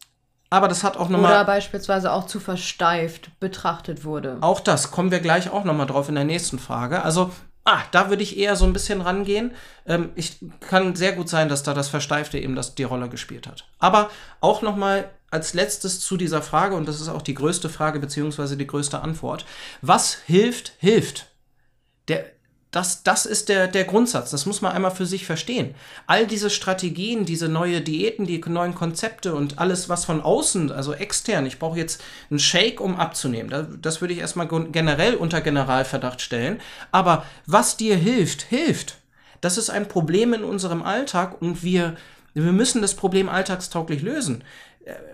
aber 0.50 0.68
das 0.68 0.84
hat 0.84 0.98
auch 0.98 1.08
nochmal. 1.08 1.32
Oder 1.32 1.46
beispielsweise 1.46 2.12
auch 2.12 2.26
zu 2.26 2.40
versteift 2.40 3.32
betrachtet 3.40 4.04
wurde. 4.04 4.38
Auch 4.42 4.60
das 4.60 4.92
kommen 4.92 5.10
wir 5.10 5.20
gleich 5.20 5.50
auch 5.50 5.64
nochmal 5.64 5.88
drauf 5.88 6.10
in 6.10 6.16
der 6.16 6.26
nächsten 6.26 6.60
Frage. 6.60 7.04
Also 7.04 7.32
Ah, 7.74 7.86
da 7.92 8.10
würde 8.10 8.22
ich 8.22 8.38
eher 8.38 8.58
so 8.58 8.66
ein 8.66 8.74
bisschen 8.74 9.00
rangehen. 9.00 9.52
Ähm, 9.86 10.10
ich 10.16 10.40
kann 10.60 10.94
sehr 10.94 11.14
gut 11.14 11.30
sein, 11.30 11.48
dass 11.48 11.64
da 11.64 11.74
das 11.74 11.88
Versteifte 11.88 12.38
eben 12.38 12.54
das, 12.54 12.76
die 12.76 12.84
Rolle 12.84 13.08
gespielt 13.08 13.48
hat. 13.48 13.66
Aber 13.80 14.10
auch 14.42 14.62
noch 14.62 14.76
mal 14.76 15.10
als 15.30 15.54
letztes 15.54 16.02
zu 16.02 16.18
dieser 16.18 16.42
Frage, 16.42 16.76
und 16.76 16.86
das 16.86 17.00
ist 17.00 17.08
auch 17.08 17.22
die 17.22 17.34
größte 17.34 17.70
Frage 17.70 18.02
beziehungsweise 18.02 18.58
die 18.58 18.68
größte 18.68 19.00
Antwort. 19.00 19.46
Was 19.82 20.16
hilft, 20.26 20.74
hilft. 20.80 21.28
Der, 22.10 22.26
das, 22.72 23.04
das 23.04 23.26
ist 23.26 23.50
der, 23.50 23.68
der 23.68 23.84
Grundsatz. 23.84 24.32
Das 24.32 24.46
muss 24.46 24.62
man 24.62 24.72
einmal 24.72 24.92
für 24.92 25.06
sich 25.06 25.26
verstehen. 25.26 25.76
All 26.08 26.26
diese 26.26 26.50
Strategien, 26.50 27.26
diese 27.26 27.50
neue 27.50 27.82
Diäten, 27.82 28.26
die 28.26 28.40
neuen 28.48 28.74
Konzepte 28.76 29.36
und 29.36 29.60
alles, 29.60 29.90
was 29.90 30.06
von 30.06 30.22
außen, 30.22 30.72
also 30.72 30.94
extern, 30.94 31.46
ich 31.46 31.60
brauche 31.60 31.78
jetzt 31.78 32.02
einen 32.30 32.40
Shake, 32.40 32.80
um 32.80 32.96
abzunehmen. 32.96 33.80
Das 33.82 34.00
würde 34.00 34.14
ich 34.14 34.22
erstmal 34.22 34.48
generell 34.48 35.16
unter 35.16 35.42
Generalverdacht 35.42 36.22
stellen. 36.22 36.62
Aber 36.94 37.26
was 37.46 37.76
dir 37.76 37.98
hilft, 37.98 38.44
hilft. 38.44 38.98
Das 39.42 39.58
ist 39.58 39.70
ein 39.70 39.90
Problem 39.90 40.34
in 40.34 40.46
unserem 40.46 40.82
Alltag 40.82 41.42
und 41.42 41.64
wir, 41.64 41.96
wir 42.34 42.54
müssen 42.54 42.82
das 42.82 42.96
Problem 42.96 43.28
alltagstauglich 43.28 44.02
lösen. 44.02 44.46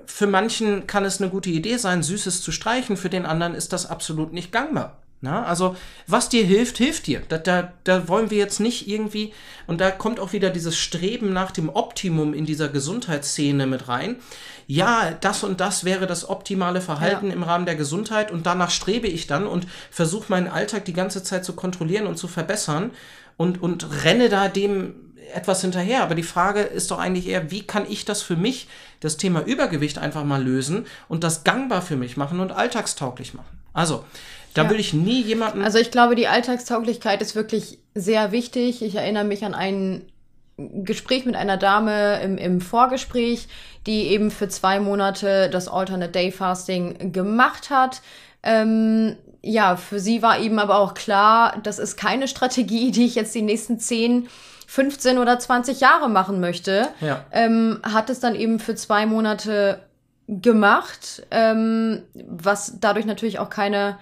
Für 0.06 0.28
manchen 0.28 0.86
kann 0.86 1.06
es 1.06 1.20
eine 1.20 1.32
gute 1.32 1.50
Idee 1.50 1.78
sein, 1.78 2.04
Süßes 2.04 2.42
zu 2.42 2.52
streichen, 2.52 2.98
für 2.98 3.10
den 3.10 3.26
anderen 3.26 3.56
ist 3.56 3.74
das 3.74 3.90
absolut 3.90 4.32
nicht 4.32 4.52
gangbar. 4.52 4.98
Na, 5.20 5.46
also, 5.46 5.76
was 6.06 6.30
dir 6.30 6.46
hilft, 6.46 6.78
hilft 6.78 7.08
dir. 7.08 7.24
Da, 7.28 7.40
da, 7.40 7.74
da 7.84 8.08
wollen 8.08 8.30
wir 8.30 8.38
jetzt 8.38 8.60
nicht 8.60 8.88
irgendwie, 8.88 9.34
und 9.66 9.82
da 9.82 9.90
kommt 9.90 10.20
auch 10.20 10.32
wieder 10.32 10.52
dieses 10.52 10.78
Streben 10.78 11.34
nach 11.34 11.50
dem 11.50 11.70
Optimum 11.70 12.36
in 12.36 12.46
dieser 12.46 12.70
Gesundheitsszene 12.70 13.66
mit 13.66 13.88
rein. 13.88 14.18
Ja, 14.68 15.18
das 15.20 15.44
und 15.44 15.60
das 15.60 15.86
wäre 15.86 16.06
das 16.06 16.30
optimale 16.30 16.82
Verhalten 16.82 17.28
ja. 17.28 17.34
im 17.34 17.42
Rahmen 17.42 17.66
der 17.66 17.76
Gesundheit 17.76 18.32
und 18.32 18.46
danach 18.46 18.70
strebe 18.70 19.08
ich 19.08 19.26
dann 19.26 19.48
und 19.48 19.66
versuche 19.90 20.26
meinen 20.30 20.50
Alltag 20.50 20.86
die 20.86 20.94
ganze 20.94 21.24
Zeit 21.24 21.44
zu 21.44 21.54
kontrollieren 21.54 22.06
und 22.06 22.18
zu 22.18 22.28
verbessern 22.28 22.92
und, 23.38 23.62
und 23.62 24.04
renne 24.04 24.30
da 24.30 24.50
dem 24.50 24.96
etwas 25.34 25.62
hinterher. 25.62 26.04
Aber 26.04 26.16
die 26.16 26.24
Frage 26.24 26.62
ist 26.62 26.92
doch 26.92 27.00
eigentlich 27.00 27.28
eher, 27.28 27.50
wie 27.50 27.64
kann 27.64 27.90
ich 27.90 28.06
das 28.06 28.22
für 28.22 28.36
mich, 28.36 28.68
das 29.00 29.18
Thema 29.18 29.42
Übergewicht 29.42 29.98
einfach 29.98 30.24
mal 30.24 30.44
lösen 30.44 30.86
und 31.08 31.24
das 31.24 31.44
gangbar 31.44 31.82
für 31.82 31.96
mich 31.96 32.18
machen 32.18 32.40
und 32.40 32.52
alltagstauglich 32.52 33.34
machen. 33.34 33.58
Also, 33.74 34.06
da 34.58 34.64
ja. 34.64 34.70
würde 34.70 34.82
ich 34.82 34.94
nie 34.94 35.22
jemanden. 35.22 35.62
Also 35.62 35.78
ich 35.78 35.92
glaube, 35.92 36.16
die 36.16 36.28
Alltagstauglichkeit 36.28 37.22
ist 37.22 37.36
wirklich 37.36 37.78
sehr 37.94 38.32
wichtig. 38.32 38.82
Ich 38.82 38.96
erinnere 38.96 39.24
mich 39.24 39.46
an 39.46 39.54
ein 39.54 40.02
Gespräch 40.58 41.26
mit 41.26 41.36
einer 41.36 41.58
Dame 41.58 42.20
im, 42.22 42.40
im 42.40 42.60
Vorgespräch, 42.60 43.48
die 43.86 44.08
eben 44.08 44.32
für 44.32 44.50
zwei 44.50 44.80
Monate 44.80 45.50
das 45.52 45.68
Alternate 45.68 46.12
Day 46.12 46.32
Fasting 46.32 47.12
gemacht 47.12 47.70
hat. 47.70 48.02
Ähm, 48.42 49.18
ja, 49.44 49.76
für 49.76 50.00
sie 50.00 50.24
war 50.24 50.40
eben 50.40 50.58
aber 50.58 50.80
auch 50.80 50.96
klar, 50.96 51.60
das 51.62 51.78
ist 51.78 51.96
keine 51.96 52.28
Strategie, 52.28 52.90
die 52.90 53.06
ich 53.06 53.14
jetzt 53.14 53.36
die 53.36 53.44
nächsten 53.44 53.80
zehn 53.80 54.28
15 54.66 55.20
oder 55.20 55.38
20 55.38 55.80
Jahre 55.80 56.10
machen 56.10 56.40
möchte, 56.40 56.90
ja. 57.00 57.24
ähm, 57.32 57.80
hat 57.84 58.10
es 58.10 58.20
dann 58.20 58.34
eben 58.34 58.60
für 58.60 58.74
zwei 58.74 59.06
Monate 59.06 59.80
gemacht, 60.28 61.26
ähm, 61.30 62.02
was 62.16 62.80
dadurch 62.80 63.06
natürlich 63.06 63.40
auch 63.40 63.50
keine 63.50 63.98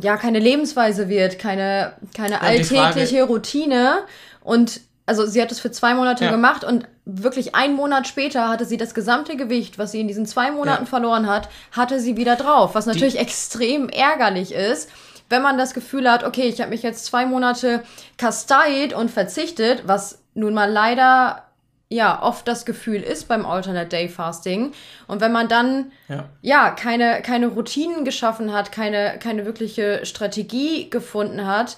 ja, 0.00 0.16
keine 0.16 0.38
Lebensweise 0.38 1.08
wird, 1.08 1.38
keine, 1.38 1.94
keine 2.14 2.34
ja, 2.34 2.40
alltägliche 2.40 3.18
Frage, 3.18 3.22
Routine. 3.24 3.98
Und 4.42 4.80
also 5.06 5.26
sie 5.26 5.40
hat 5.42 5.52
es 5.52 5.60
für 5.60 5.70
zwei 5.70 5.94
Monate 5.94 6.24
ja. 6.24 6.30
gemacht 6.30 6.64
und 6.64 6.86
wirklich 7.04 7.54
einen 7.54 7.74
Monat 7.74 8.08
später 8.08 8.48
hatte 8.48 8.64
sie 8.64 8.76
das 8.76 8.94
gesamte 8.94 9.36
Gewicht, 9.36 9.78
was 9.78 9.92
sie 9.92 10.00
in 10.00 10.08
diesen 10.08 10.26
zwei 10.26 10.50
Monaten 10.50 10.84
ja. 10.84 10.88
verloren 10.88 11.26
hat, 11.26 11.48
hatte 11.72 12.00
sie 12.00 12.16
wieder 12.16 12.36
drauf, 12.36 12.74
was 12.74 12.86
natürlich 12.86 13.14
Die 13.14 13.20
extrem 13.20 13.88
ärgerlich 13.88 14.52
ist. 14.52 14.90
Wenn 15.28 15.42
man 15.42 15.58
das 15.58 15.74
Gefühl 15.74 16.10
hat, 16.10 16.24
okay, 16.24 16.48
ich 16.48 16.60
habe 16.60 16.70
mich 16.70 16.82
jetzt 16.82 17.04
zwei 17.06 17.26
Monate 17.26 17.82
kasteit 18.18 18.94
und 18.94 19.10
verzichtet, 19.10 19.82
was 19.86 20.22
nun 20.34 20.54
mal 20.54 20.70
leider 20.70 21.44
ja 21.88 22.22
oft 22.22 22.48
das 22.48 22.64
Gefühl 22.64 23.02
ist 23.02 23.28
beim 23.28 23.46
Alternate 23.46 23.88
Day 23.88 24.08
Fasting. 24.08 24.72
Und 25.06 25.20
wenn 25.20 25.32
man 25.32 25.48
dann 25.48 25.92
ja, 26.08 26.28
ja 26.42 26.70
keine, 26.70 27.22
keine 27.22 27.48
Routinen 27.48 28.04
geschaffen 28.04 28.52
hat, 28.52 28.72
keine, 28.72 29.18
keine 29.18 29.44
wirkliche 29.44 30.04
Strategie 30.04 30.90
gefunden 30.90 31.46
hat, 31.46 31.76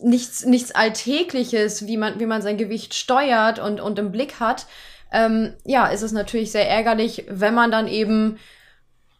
nichts, 0.00 0.44
nichts 0.44 0.72
Alltägliches, 0.72 1.86
wie 1.86 1.96
man, 1.96 2.20
wie 2.20 2.26
man 2.26 2.42
sein 2.42 2.56
Gewicht 2.56 2.94
steuert 2.94 3.58
und, 3.58 3.80
und 3.80 3.98
im 3.98 4.12
Blick 4.12 4.40
hat, 4.40 4.66
ähm, 5.12 5.54
ja, 5.64 5.86
ist 5.86 6.02
es 6.02 6.12
natürlich 6.12 6.50
sehr 6.50 6.68
ärgerlich, 6.68 7.24
wenn 7.28 7.54
man 7.54 7.70
dann 7.70 7.86
eben 7.86 8.38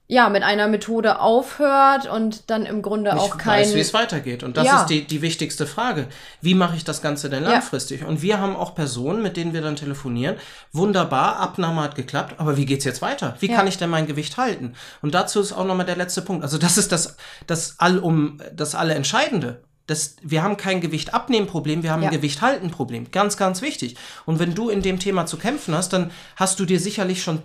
ja, 0.07 0.29
mit 0.29 0.43
einer 0.43 0.69
Methode 0.69 1.19
aufhört 1.19 2.07
und 2.07 2.51
dann 2.51 2.67
im 2.67 2.83
Grunde 2.83 3.13
ich 3.15 3.21
auch 3.21 3.39
kein... 3.39 3.63
Ich 3.63 3.69
weiß, 3.69 3.75
wie 3.75 3.81
es 3.81 3.95
weitergeht. 3.95 4.43
Und 4.43 4.59
das 4.59 4.67
ja. 4.67 4.81
ist 4.83 4.87
die, 4.87 5.07
die 5.07 5.23
wichtigste 5.23 5.67
Frage. 5.67 6.09
Wie 6.43 6.55
mache 6.55 6.77
ich 6.77 6.85
das 6.85 7.01
Ganze 7.01 7.31
denn 7.31 7.45
langfristig? 7.45 8.03
Ja. 8.03 8.07
Und 8.07 8.21
wir 8.21 8.39
haben 8.39 8.55
auch 8.55 8.75
Personen, 8.75 9.23
mit 9.23 9.39
denen 9.39 9.55
wir 9.55 9.63
dann 9.63 9.77
telefonieren. 9.77 10.37
Wunderbar, 10.73 11.37
Abnahme 11.37 11.81
hat 11.81 11.95
geklappt, 11.95 12.35
aber 12.39 12.59
wie 12.59 12.67
geht's 12.67 12.85
jetzt 12.85 13.01
weiter? 13.01 13.37
Wie 13.41 13.49
ja. 13.49 13.57
kann 13.57 13.67
ich 13.67 13.79
denn 13.79 13.89
mein 13.89 14.07
Gewicht 14.07 14.37
halten? 14.37 14.75
Und 15.01 15.15
dazu 15.15 15.41
ist 15.41 15.55
auch 15.55 15.65
nochmal 15.65 15.87
der 15.87 15.97
letzte 15.97 16.21
Punkt. 16.21 16.43
Also 16.43 16.59
das 16.59 16.77
ist 16.77 16.93
das, 16.93 17.17
das 17.47 17.77
Allum, 17.79 18.43
das 18.55 18.75
alle 18.75 18.95
Entscheidende. 18.95 19.63
Das, 19.87 20.17
wir 20.23 20.43
haben 20.43 20.59
kein 20.59 20.83
Gewicht 20.83 21.13
abnehmen 21.15 21.47
Problem, 21.47 21.83
wir 21.83 21.91
haben 21.91 22.03
ja. 22.03 22.09
ein 22.09 22.15
Gewicht 22.15 22.43
halten 22.43 22.71
Problem. 22.71 23.11
Ganz, 23.11 23.39
ganz 23.39 23.63
wichtig. 23.63 23.97
Und 24.27 24.39
wenn 24.39 24.55
du 24.55 24.69
in 24.69 24.83
dem 24.83 24.99
Thema 24.99 25.25
zu 25.25 25.39
kämpfen 25.39 25.75
hast, 25.75 25.95
dann 25.95 26.11
hast 26.37 26.61
du 26.61 26.67
dir 26.67 26.81
sicherlich 26.81 27.23
schon 27.23 27.43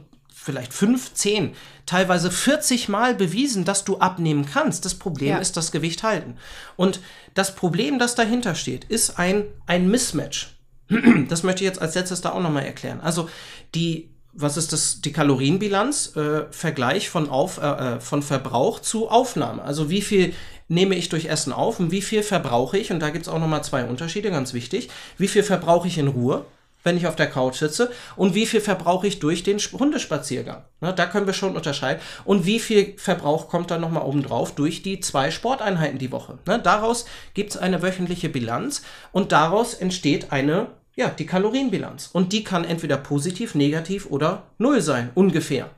vielleicht 0.49 0.73
15, 0.73 1.53
teilweise 1.85 2.31
40 2.31 2.89
Mal 2.89 3.13
bewiesen, 3.13 3.65
dass 3.65 3.85
du 3.85 3.99
abnehmen 3.99 4.47
kannst. 4.51 4.83
Das 4.83 4.95
Problem 4.95 5.29
ja. 5.29 5.37
ist 5.37 5.55
das 5.57 5.71
Gewicht 5.71 6.01
halten. 6.01 6.37
Und 6.75 7.01
das 7.35 7.53
Problem, 7.53 7.99
das 7.99 8.15
dahinter 8.15 8.55
steht, 8.55 8.83
ist 8.85 9.19
ein, 9.19 9.45
ein 9.67 9.89
Mismatch. 9.91 10.55
Das 11.29 11.43
möchte 11.43 11.63
ich 11.63 11.69
jetzt 11.69 11.83
als 11.83 11.93
letztes 11.93 12.21
da 12.21 12.31
auch 12.31 12.41
nochmal 12.41 12.65
erklären. 12.65 12.99
Also 12.99 13.29
die, 13.75 14.09
was 14.33 14.57
ist 14.57 14.73
das, 14.73 15.01
die 15.01 15.13
Kalorienbilanz? 15.13 16.15
Äh, 16.15 16.45
Vergleich 16.49 17.11
von, 17.11 17.29
Auf, 17.29 17.59
äh, 17.59 17.67
äh, 17.67 17.99
von 17.99 18.23
Verbrauch 18.23 18.79
zu 18.79 19.07
Aufnahme. 19.07 19.61
Also 19.61 19.91
wie 19.91 20.01
viel 20.01 20.33
nehme 20.67 20.95
ich 20.95 21.09
durch 21.09 21.25
Essen 21.25 21.53
auf 21.53 21.79
und 21.79 21.91
wie 21.91 22.01
viel 22.01 22.23
verbrauche 22.23 22.79
ich? 22.79 22.91
Und 22.91 23.01
da 23.01 23.11
gibt 23.11 23.27
es 23.27 23.31
auch 23.31 23.37
nochmal 23.37 23.63
zwei 23.63 23.85
Unterschiede, 23.85 24.31
ganz 24.31 24.55
wichtig. 24.55 24.89
Wie 25.19 25.27
viel 25.27 25.43
verbrauche 25.43 25.87
ich 25.87 25.99
in 25.99 26.07
Ruhe? 26.07 26.43
Wenn 26.83 26.97
ich 26.97 27.07
auf 27.07 27.15
der 27.15 27.29
Couch 27.29 27.57
sitze 27.57 27.91
und 28.15 28.35
wie 28.35 28.45
viel 28.45 28.61
verbrauche 28.61 29.07
ich 29.07 29.19
durch 29.19 29.43
den 29.43 29.59
Hundespaziergang. 29.59 30.63
Ne, 30.81 30.93
da 30.93 31.05
können 31.05 31.27
wir 31.27 31.33
schon 31.33 31.55
unterscheiden. 31.55 32.01
Und 32.25 32.45
wie 32.45 32.59
viel 32.59 32.97
Verbrauch 32.97 33.49
kommt 33.49 33.71
dann 33.71 33.81
nochmal 33.81 34.03
oben 34.03 34.23
drauf 34.23 34.55
durch 34.55 34.81
die 34.81 34.99
zwei 34.99 35.31
Sporteinheiten 35.31 35.99
die 35.99 36.11
Woche. 36.11 36.39
Ne, 36.45 36.59
daraus 36.59 37.05
gibt 37.33 37.51
es 37.51 37.57
eine 37.57 37.81
wöchentliche 37.81 38.29
Bilanz 38.29 38.83
und 39.11 39.31
daraus 39.31 39.73
entsteht 39.73 40.31
eine, 40.31 40.67
ja, 40.95 41.09
die 41.09 41.25
Kalorienbilanz. 41.25 42.09
Und 42.13 42.33
die 42.33 42.43
kann 42.43 42.63
entweder 42.63 42.97
positiv, 42.97 43.55
negativ 43.55 44.05
oder 44.05 44.43
null 44.57 44.81
sein, 44.81 45.11
ungefähr. 45.15 45.69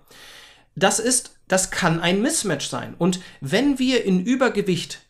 Das 0.76 1.00
ist, 1.00 1.36
das 1.48 1.72
kann 1.72 2.00
ein 2.00 2.22
Mismatch 2.22 2.70
sein. 2.70 2.96
Und 2.98 3.20
wenn 3.42 3.80
wir 3.80 4.06
in 4.06 4.24
Übergewicht 4.24 5.02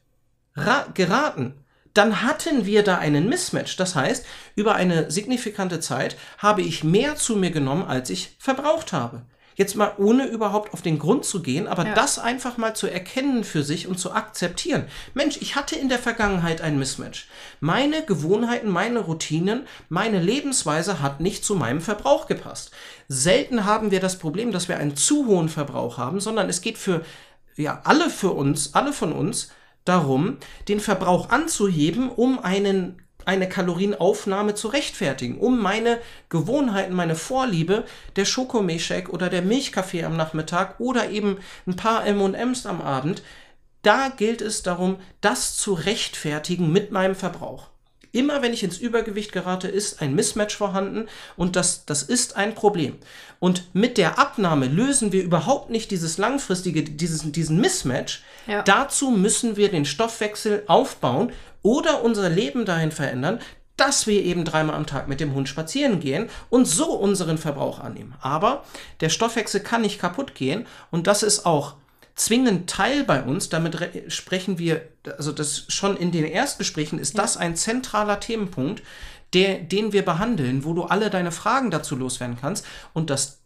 geraten, 0.94 1.54
dann 1.94 2.22
hatten 2.22 2.66
wir 2.66 2.84
da 2.84 2.98
einen 2.98 3.28
Mismatch. 3.28 3.76
Das 3.78 3.96
heißt, 3.96 4.26
über 4.56 4.76
eine 4.76 5.12
signifikante 5.12 5.80
Zeit 5.80 6.16
habe 6.38 6.62
ich 6.62 6.84
mehr 6.84 7.16
zu 7.16 7.36
mir 7.36 7.52
genommen, 7.52 7.84
als 7.84 8.10
ich 8.10 8.36
verbraucht 8.40 8.94
habe. 8.94 9.24
Jetzt 9.56 9.76
mal 9.76 9.94
ohne 9.98 10.26
überhaupt 10.26 10.74
auf 10.74 10.82
den 10.82 10.98
Grund 10.98 11.26
zu 11.26 11.42
gehen, 11.42 11.68
aber 11.68 11.86
ja. 11.86 11.94
das 11.94 12.18
einfach 12.18 12.58
mal 12.58 12.74
zu 12.74 12.88
erkennen 12.88 13.44
für 13.44 13.64
sich 13.64 13.88
und 13.88 14.00
zu 14.00 14.14
akzeptieren. 14.14 14.86
Mensch, 15.14 15.38
ich 15.42 15.56
hatte 15.56 15.76
in 15.76 15.90
der 15.90 16.00
Vergangenheit 16.00 16.62
ein 16.62 16.80
Mismatch. 16.80 17.28
Meine 17.60 18.04
Gewohnheiten, 18.04 18.70
meine 18.70 19.00
Routinen, 19.00 19.68
meine 19.90 20.20
Lebensweise 20.20 21.02
hat 21.02 21.20
nicht 21.20 21.44
zu 21.44 21.56
meinem 21.56 21.82
Verbrauch 21.82 22.28
gepasst. 22.28 22.72
Selten 23.10 23.66
haben 23.66 23.92
wir 23.92 24.00
das 24.00 24.18
Problem, 24.18 24.52
dass 24.52 24.70
wir 24.70 24.78
einen 24.78 24.96
zu 24.96 25.28
hohen 25.28 25.50
Verbrauch 25.50 25.98
haben, 25.98 26.22
sondern 26.22 26.50
es 26.50 26.62
geht 26.62 26.78
für 26.78 27.04
ja, 27.58 27.82
alle 27.84 28.10
für 28.10 28.32
uns, 28.32 28.74
alle 28.74 28.94
von 28.94 29.12
uns 29.12 29.50
darum, 29.86 30.38
den 30.68 30.80
Verbrauch 30.80 31.30
anzuheben, 31.30 32.10
um 32.10 32.40
einen, 32.40 33.02
eine 33.26 33.50
Kalorienaufnahme 33.50 34.56
zu 34.56 34.68
rechtfertigen, 34.68 35.38
um 35.38 35.60
meine 35.60 36.00
Gewohnheiten, 36.30 36.94
meine 36.94 37.16
Vorliebe, 37.16 37.86
der 38.16 38.26
Schokomilchshake 38.26 39.12
oder 39.12 39.30
der 39.30 39.42
Milchkaffee 39.42 40.04
am 40.04 40.18
Nachmittag 40.18 40.80
oder 40.80 41.10
eben 41.10 41.38
ein 41.66 41.76
paar 41.76 42.06
M&Ms 42.06 42.66
am 42.66 42.82
Abend, 42.82 43.24
da 43.82 44.10
gilt 44.10 44.42
es 44.42 44.62
darum, 44.62 44.98
das 45.22 45.58
zu 45.58 45.74
rechtfertigen 45.74 46.72
mit 46.72 46.92
meinem 46.92 47.16
Verbrauch. 47.16 47.71
Immer 48.12 48.42
wenn 48.42 48.54
ich 48.54 48.64
ins 48.64 48.78
Übergewicht 48.78 49.32
gerate, 49.32 49.68
ist 49.68 50.02
ein 50.02 50.14
Mismatch 50.16 50.56
vorhanden 50.56 51.08
und 51.38 51.56
das, 51.56 51.86
das 51.86 52.04
ist 52.04 52.36
ein 52.36 52.56
Problem. 52.56 52.98
Und 53.40 53.64
mit 53.74 53.98
der 53.98 54.20
Abnahme 54.20 54.68
lösen 54.68 55.12
wir 55.12 55.24
überhaupt 55.24 55.70
nicht 55.70 55.92
dieses 55.92 56.18
langfristige, 56.18 56.84
dieses, 56.84 57.32
diesen 57.32 57.62
Mismatch. 57.62 58.24
Ja. 58.48 58.64
Dazu 58.64 59.12
müssen 59.12 59.56
wir 59.56 59.70
den 59.70 59.86
Stoffwechsel 59.86 60.64
aufbauen 60.68 61.32
oder 61.62 62.04
unser 62.04 62.30
Leben 62.30 62.66
dahin 62.66 62.92
verändern, 62.92 63.40
dass 63.78 64.06
wir 64.06 64.24
eben 64.24 64.46
dreimal 64.46 64.76
am 64.76 64.86
Tag 64.86 65.08
mit 65.08 65.20
dem 65.20 65.34
Hund 65.34 65.50
spazieren 65.50 66.00
gehen 66.00 66.30
und 66.50 66.66
so 66.66 66.94
unseren 66.94 67.38
Verbrauch 67.38 67.80
annehmen. 67.80 68.14
Aber 68.22 68.64
der 69.00 69.10
Stoffwechsel 69.10 69.62
kann 69.62 69.82
nicht 69.82 70.00
kaputt 70.00 70.36
gehen 70.36 70.68
und 70.92 71.08
das 71.08 71.24
ist 71.24 71.46
auch 71.46 71.76
zwingend 72.22 72.70
Teil 72.70 73.04
bei 73.04 73.24
uns. 73.24 73.50
Damit 73.50 73.78
sprechen 74.08 74.60
wir, 74.60 74.88
also 75.18 75.32
das 75.32 75.66
schon 75.70 75.98
in 75.98 76.12
den 76.12 76.26
Erstgesprächen 76.26 77.00
ist 77.00 77.16
ja. 77.16 77.22
das 77.22 77.36
ein 77.36 77.56
zentraler 77.56 78.20
Themenpunkt, 78.20 78.84
der, 79.34 79.60
den 79.60 79.92
wir 79.92 80.06
behandeln, 80.06 80.64
wo 80.64 80.74
du 80.74 80.84
alle 80.84 81.10
deine 81.10 81.32
Fragen 81.32 81.72
dazu 81.72 81.96
loswerden 81.96 82.38
kannst. 82.40 82.66
Und 82.94 83.10
das 83.10 83.41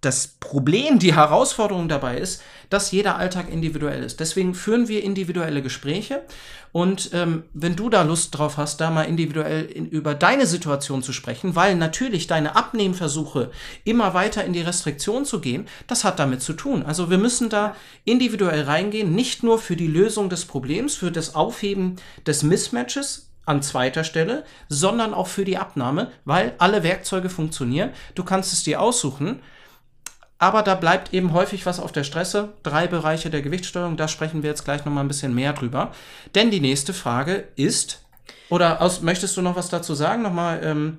das 0.00 0.28
Problem, 0.38 1.00
die 1.00 1.14
Herausforderung 1.14 1.88
dabei 1.88 2.18
ist, 2.18 2.42
dass 2.70 2.92
jeder 2.92 3.16
Alltag 3.16 3.50
individuell 3.50 4.04
ist. 4.04 4.20
Deswegen 4.20 4.54
führen 4.54 4.86
wir 4.86 5.02
individuelle 5.02 5.60
Gespräche. 5.60 6.22
Und 6.70 7.10
ähm, 7.14 7.44
wenn 7.52 7.74
du 7.74 7.88
da 7.88 8.02
Lust 8.02 8.36
drauf 8.36 8.58
hast, 8.58 8.80
da 8.80 8.90
mal 8.90 9.04
individuell 9.04 9.64
in, 9.64 9.88
über 9.88 10.14
deine 10.14 10.46
Situation 10.46 11.02
zu 11.02 11.12
sprechen, 11.12 11.56
weil 11.56 11.74
natürlich 11.74 12.26
deine 12.26 12.54
Abnehmversuche 12.54 13.50
immer 13.84 14.14
weiter 14.14 14.44
in 14.44 14.52
die 14.52 14.60
Restriktion 14.60 15.24
zu 15.24 15.40
gehen, 15.40 15.66
das 15.88 16.04
hat 16.04 16.18
damit 16.18 16.42
zu 16.42 16.52
tun. 16.52 16.84
Also 16.84 17.10
wir 17.10 17.18
müssen 17.18 17.48
da 17.48 17.74
individuell 18.04 18.62
reingehen, 18.62 19.14
nicht 19.14 19.42
nur 19.42 19.58
für 19.58 19.76
die 19.76 19.86
Lösung 19.88 20.28
des 20.28 20.44
Problems, 20.44 20.94
für 20.94 21.10
das 21.10 21.34
Aufheben 21.34 21.96
des 22.26 22.42
Mismatches, 22.42 23.24
an 23.46 23.62
zweiter 23.62 24.04
Stelle, 24.04 24.44
sondern 24.68 25.14
auch 25.14 25.26
für 25.26 25.46
die 25.46 25.56
Abnahme, 25.56 26.12
weil 26.26 26.54
alle 26.58 26.82
Werkzeuge 26.82 27.30
funktionieren. 27.30 27.90
Du 28.14 28.22
kannst 28.22 28.52
es 28.52 28.62
dir 28.62 28.78
aussuchen 28.78 29.40
aber 30.38 30.62
da 30.62 30.74
bleibt 30.74 31.12
eben 31.12 31.32
häufig 31.32 31.66
was 31.66 31.80
auf 31.80 31.92
der 31.92 32.04
Stresse. 32.04 32.50
Drei 32.62 32.86
Bereiche 32.86 33.30
der 33.30 33.42
Gewichtssteuerung, 33.42 33.96
da 33.96 34.06
sprechen 34.06 34.42
wir 34.42 34.50
jetzt 34.50 34.64
gleich 34.64 34.84
nochmal 34.84 35.04
ein 35.04 35.08
bisschen 35.08 35.34
mehr 35.34 35.52
drüber. 35.52 35.92
Denn 36.34 36.50
die 36.50 36.60
nächste 36.60 36.94
Frage 36.94 37.48
ist, 37.56 38.02
oder 38.48 38.80
aus, 38.80 39.02
möchtest 39.02 39.36
du 39.36 39.42
noch 39.42 39.56
was 39.56 39.68
dazu 39.68 39.94
sagen? 39.94 40.22
Nochmal, 40.22 40.60
ähm, 40.62 40.98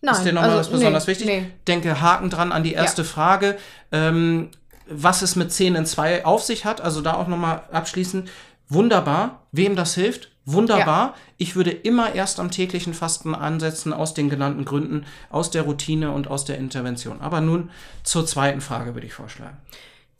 Nein, 0.00 0.14
ist 0.14 0.24
dir 0.24 0.32
nochmal 0.32 0.50
also, 0.50 0.60
was 0.60 0.70
besonders 0.70 1.06
nee, 1.06 1.10
wichtig? 1.10 1.26
Nee. 1.26 1.50
Denke, 1.66 2.00
Haken 2.00 2.30
dran 2.30 2.52
an 2.52 2.62
die 2.62 2.74
erste 2.74 3.02
ja. 3.02 3.08
Frage. 3.08 3.56
Ähm, 3.90 4.50
was 4.86 5.22
es 5.22 5.34
mit 5.34 5.50
10 5.50 5.76
in 5.76 5.86
2 5.86 6.26
auf 6.26 6.42
sich 6.42 6.66
hat, 6.66 6.82
also 6.82 7.00
da 7.00 7.14
auch 7.14 7.26
nochmal 7.26 7.62
abschließend. 7.72 8.30
Wunderbar, 8.68 9.42
wem 9.50 9.76
das 9.76 9.94
hilft, 9.94 10.30
Wunderbar. 10.46 11.06
Ja. 11.06 11.14
Ich 11.38 11.56
würde 11.56 11.70
immer 11.70 12.14
erst 12.14 12.38
am 12.38 12.50
täglichen 12.50 12.92
Fasten 12.92 13.34
ansetzen, 13.34 13.92
aus 13.92 14.12
den 14.14 14.28
genannten 14.28 14.64
Gründen, 14.64 15.06
aus 15.30 15.50
der 15.50 15.62
Routine 15.62 16.12
und 16.12 16.28
aus 16.28 16.44
der 16.44 16.58
Intervention. 16.58 17.20
Aber 17.20 17.40
nun 17.40 17.70
zur 18.02 18.26
zweiten 18.26 18.60
Frage 18.60 18.94
würde 18.94 19.06
ich 19.06 19.14
vorschlagen. 19.14 19.56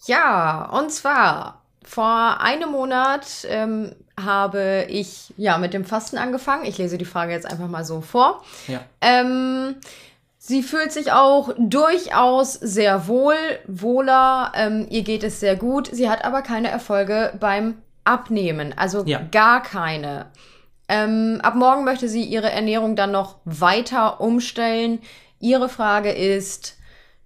Ja, 0.07 0.71
und 0.71 0.90
zwar 0.90 1.62
vor 1.85 2.40
einem 2.40 2.71
Monat 2.71 3.47
ähm, 3.49 3.93
habe 4.23 4.87
ich 4.88 5.35
ja 5.37 5.59
mit 5.59 5.75
dem 5.75 5.85
Fasten 5.85 6.16
angefangen. 6.16 6.64
Ich 6.64 6.78
lese 6.78 6.99
die 6.99 7.04
Frage 7.04 7.33
jetzt 7.33 7.47
einfach 7.47 7.69
mal 7.69 7.85
so 7.85 8.00
vor. 8.00 8.43
Ja. 8.66 8.81
Ähm, 9.02 9.76
sie 10.38 10.62
fühlt 10.62 10.93
sich 10.93 11.12
auch 11.12 11.52
durchaus 11.59 12.54
sehr 12.54 13.07
wohl, 13.07 13.37
wohler. 13.66 14.52
Ähm, 14.54 14.87
ihr 14.88 15.02
geht 15.02 15.23
es 15.23 15.40
sehr 15.40 15.57
gut. 15.57 15.90
Sie 15.93 16.09
hat 16.09 16.25
aber 16.25 16.40
keine 16.40 16.69
Erfolge 16.69 17.35
beim 17.38 17.76
abnehmen, 18.04 18.73
also 18.76 19.04
ja. 19.04 19.20
gar 19.30 19.62
keine. 19.62 20.26
Ähm, 20.88 21.40
ab 21.42 21.54
morgen 21.54 21.84
möchte 21.84 22.08
sie 22.08 22.23
ihre 22.23 22.50
Ernährung 22.50 22.96
dann 22.96 23.11
noch 23.11 23.38
weiter 23.44 24.20
umstellen. 24.20 25.00
Ihre 25.40 25.68
Frage 25.68 26.12
ist, 26.12 26.76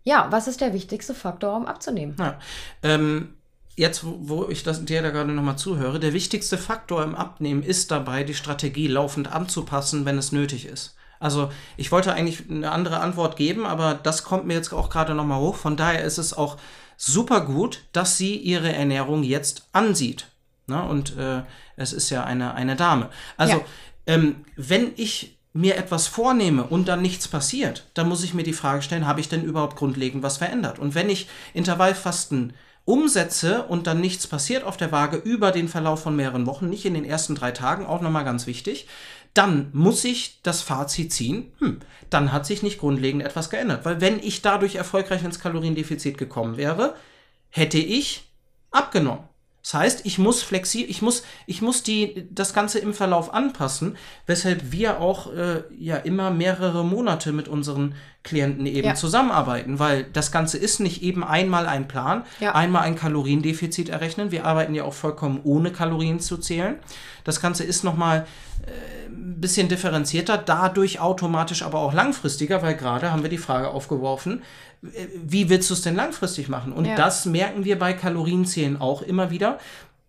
ja, 0.04 0.28
was 0.30 0.48
ist 0.48 0.60
der 0.60 0.72
wichtigste 0.72 1.14
Faktor, 1.14 1.56
um 1.56 1.66
abzunehmen? 1.66 2.16
Ja, 2.18 2.38
ähm, 2.82 3.34
jetzt, 3.76 4.02
wo 4.04 4.48
ich 4.48 4.62
das, 4.62 4.84
dir 4.84 5.02
da 5.02 5.10
gerade 5.10 5.32
nochmal 5.32 5.58
zuhöre, 5.58 6.00
der 6.00 6.12
wichtigste 6.12 6.58
Faktor 6.58 7.02
im 7.02 7.14
Abnehmen 7.14 7.62
ist 7.62 7.90
dabei, 7.90 8.24
die 8.24 8.34
Strategie 8.34 8.88
laufend 8.88 9.32
anzupassen, 9.32 10.04
wenn 10.04 10.18
es 10.18 10.32
nötig 10.32 10.66
ist. 10.66 10.96
Also 11.20 11.50
ich 11.76 11.90
wollte 11.90 12.12
eigentlich 12.12 12.48
eine 12.48 12.70
andere 12.70 13.00
Antwort 13.00 13.36
geben, 13.36 13.66
aber 13.66 13.94
das 13.94 14.22
kommt 14.22 14.46
mir 14.46 14.54
jetzt 14.54 14.72
auch 14.72 14.88
gerade 14.88 15.14
nochmal 15.14 15.40
hoch. 15.40 15.56
Von 15.56 15.76
daher 15.76 16.04
ist 16.04 16.18
es 16.18 16.32
auch 16.32 16.58
super 16.96 17.40
gut, 17.40 17.82
dass 17.92 18.16
sie 18.16 18.36
ihre 18.36 18.72
Ernährung 18.72 19.22
jetzt 19.22 19.68
ansieht. 19.72 20.28
Ne? 20.68 20.82
Und 20.82 21.16
äh, 21.16 21.42
es 21.76 21.92
ist 21.92 22.10
ja 22.10 22.24
eine, 22.24 22.54
eine 22.54 22.76
Dame. 22.76 23.10
Also, 23.36 23.56
ja. 23.56 23.64
ähm, 24.06 24.44
wenn 24.56 24.92
ich 24.96 25.38
mir 25.52 25.76
etwas 25.76 26.06
vornehme 26.06 26.64
und 26.64 26.88
dann 26.88 27.02
nichts 27.02 27.26
passiert, 27.26 27.86
dann 27.94 28.08
muss 28.08 28.22
ich 28.22 28.34
mir 28.34 28.44
die 28.44 28.52
Frage 28.52 28.82
stellen, 28.82 29.06
habe 29.06 29.20
ich 29.20 29.28
denn 29.28 29.42
überhaupt 29.42 29.76
grundlegend 29.76 30.22
was 30.22 30.36
verändert? 30.36 30.78
Und 30.78 30.94
wenn 30.94 31.10
ich 31.10 31.28
Intervallfasten 31.54 32.52
umsetze 32.84 33.64
und 33.64 33.86
dann 33.86 34.00
nichts 34.00 34.26
passiert 34.26 34.64
auf 34.64 34.76
der 34.76 34.92
Waage 34.92 35.16
über 35.16 35.50
den 35.50 35.68
Verlauf 35.68 36.02
von 36.02 36.16
mehreren 36.16 36.46
Wochen, 36.46 36.70
nicht 36.70 36.86
in 36.86 36.94
den 36.94 37.04
ersten 37.04 37.34
drei 37.34 37.50
Tagen, 37.50 37.84
auch 37.84 38.00
nochmal 38.00 38.24
ganz 38.24 38.46
wichtig, 38.46 38.86
dann 39.34 39.68
muss 39.72 40.04
ich 40.04 40.40
das 40.42 40.62
Fazit 40.62 41.12
ziehen, 41.12 41.52
hm, 41.58 41.80
dann 42.08 42.32
hat 42.32 42.46
sich 42.46 42.62
nicht 42.62 42.78
grundlegend 42.78 43.22
etwas 43.22 43.50
geändert. 43.50 43.84
Weil 43.84 44.00
wenn 44.00 44.18
ich 44.20 44.42
dadurch 44.42 44.76
erfolgreich 44.76 45.22
ins 45.22 45.38
Kaloriendefizit 45.38 46.16
gekommen 46.16 46.56
wäre, 46.56 46.94
hätte 47.50 47.78
ich 47.78 48.30
abgenommen. 48.70 49.27
Das 49.68 49.74
heißt, 49.74 50.06
ich 50.06 50.18
muss 50.18 50.42
flexibel, 50.42 50.90
ich 50.90 51.02
muss, 51.02 51.24
ich 51.44 51.60
muss 51.60 51.82
die, 51.82 52.26
das 52.30 52.54
Ganze 52.54 52.78
im 52.78 52.94
Verlauf 52.94 53.34
anpassen, 53.34 53.98
weshalb 54.24 54.72
wir 54.72 54.98
auch 54.98 55.30
äh, 55.30 55.62
ja 55.78 55.98
immer 55.98 56.30
mehrere 56.30 56.86
Monate 56.86 57.32
mit 57.32 57.48
unseren 57.48 57.94
Klienten 58.24 58.66
eben 58.66 58.88
ja. 58.88 58.94
zusammenarbeiten, 58.94 59.78
weil 59.78 60.04
das 60.04 60.32
Ganze 60.32 60.58
ist 60.58 60.80
nicht 60.80 61.02
eben 61.02 61.24
einmal 61.24 61.66
ein 61.66 61.88
Plan, 61.88 62.24
ja. 62.40 62.54
einmal 62.54 62.82
ein 62.82 62.96
Kaloriendefizit 62.96 63.88
errechnen. 63.88 64.30
Wir 64.30 64.44
arbeiten 64.44 64.74
ja 64.74 64.84
auch 64.84 64.92
vollkommen 64.92 65.40
ohne 65.44 65.72
Kalorien 65.72 66.20
zu 66.20 66.36
zählen. 66.36 66.76
Das 67.24 67.40
Ganze 67.40 67.64
ist 67.64 67.84
nochmal 67.84 68.26
äh, 68.66 69.06
ein 69.08 69.40
bisschen 69.40 69.68
differenzierter, 69.68 70.36
dadurch 70.36 71.00
automatisch 71.00 71.62
aber 71.62 71.78
auch 71.78 71.94
langfristiger, 71.94 72.60
weil 72.62 72.74
gerade 72.74 73.12
haben 73.12 73.22
wir 73.22 73.30
die 73.30 73.38
Frage 73.38 73.68
aufgeworfen, 73.68 74.42
wie 74.80 75.48
willst 75.48 75.70
du 75.70 75.74
es 75.74 75.82
denn 75.82 75.96
langfristig 75.96 76.48
machen? 76.48 76.72
Und 76.72 76.84
ja. 76.84 76.94
das 76.94 77.26
merken 77.26 77.64
wir 77.64 77.78
bei 77.78 77.94
Kalorienzählen 77.94 78.80
auch 78.80 79.02
immer 79.02 79.30
wieder, 79.30 79.58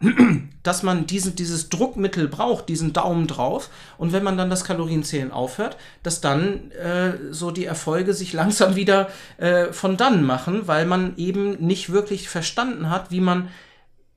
dass 0.64 0.84
man 0.84 1.08
diesen, 1.08 1.36
dieses 1.36 1.70
Druckmittel 1.70 2.28
braucht, 2.28 2.70
diesen 2.70 2.94
Daumen 2.94 3.28
drauf. 3.28 3.70
Und 3.98 4.14
wenn 4.14 4.24
man 4.24 4.38
dann 4.38 4.50
das 4.50 4.64
Kalorienzählen 4.64 5.32
aufhört, 5.32 5.78
dass 6.04 6.22
dann 6.22 6.72
äh, 6.72 7.18
so 7.32 7.52
die 7.52 7.66
Erfolge 7.66 8.14
sich 8.14 8.34
langsam 8.42 8.76
wieder 8.76 9.10
äh, 9.38 9.74
von 9.74 9.98
dann 9.98 10.24
machen, 10.24 10.68
weil 10.68 10.86
man 10.86 11.18
eben 11.18 11.66
nicht 11.66 11.92
wirklich 11.92 12.30
verstanden 12.30 12.90
hat, 12.90 13.12
wie 13.12 13.22
man 13.22 13.50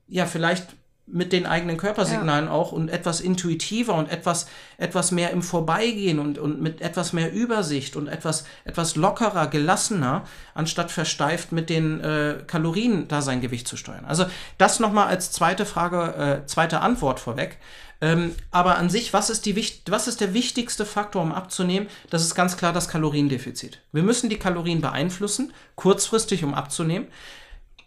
ja 0.06 0.26
vielleicht 0.26 0.68
mit 1.06 1.32
den 1.32 1.46
eigenen 1.46 1.76
Körpersignalen 1.76 2.46
ja. 2.46 2.50
auch 2.52 2.72
und 2.72 2.88
etwas 2.88 3.20
intuitiver 3.20 3.94
und 3.94 4.10
etwas, 4.10 4.46
etwas 4.78 5.10
mehr 5.10 5.30
im 5.30 5.42
Vorbeigehen 5.42 6.18
und, 6.18 6.38
und 6.38 6.60
mit 6.60 6.80
etwas 6.80 7.12
mehr 7.12 7.32
Übersicht 7.32 7.96
und 7.96 8.06
etwas, 8.06 8.44
etwas 8.64 8.94
lockerer, 8.94 9.48
gelassener, 9.48 10.24
anstatt 10.54 10.90
versteift 10.90 11.50
mit 11.52 11.70
den 11.70 12.00
äh, 12.00 12.44
Kalorien 12.46 13.08
da 13.08 13.20
sein 13.20 13.40
Gewicht 13.40 13.66
zu 13.66 13.76
steuern. 13.76 14.04
Also 14.04 14.26
das 14.58 14.78
nochmal 14.78 15.08
als 15.08 15.32
zweite 15.32 15.66
Frage, 15.66 16.42
äh, 16.42 16.46
zweite 16.46 16.80
Antwort 16.80 17.18
vorweg. 17.18 17.58
Ähm, 18.00 18.34
aber 18.50 18.78
an 18.78 18.90
sich, 18.90 19.12
was 19.12 19.30
ist, 19.30 19.46
die, 19.46 19.56
was 19.88 20.08
ist 20.08 20.20
der 20.20 20.34
wichtigste 20.34 20.84
Faktor, 20.84 21.22
um 21.22 21.32
abzunehmen? 21.32 21.88
Das 22.10 22.22
ist 22.22 22.34
ganz 22.34 22.56
klar 22.56 22.72
das 22.72 22.88
Kaloriendefizit. 22.88 23.80
Wir 23.92 24.02
müssen 24.02 24.28
die 24.28 24.38
Kalorien 24.38 24.80
beeinflussen, 24.80 25.52
kurzfristig, 25.76 26.42
um 26.42 26.52
abzunehmen. 26.52 27.06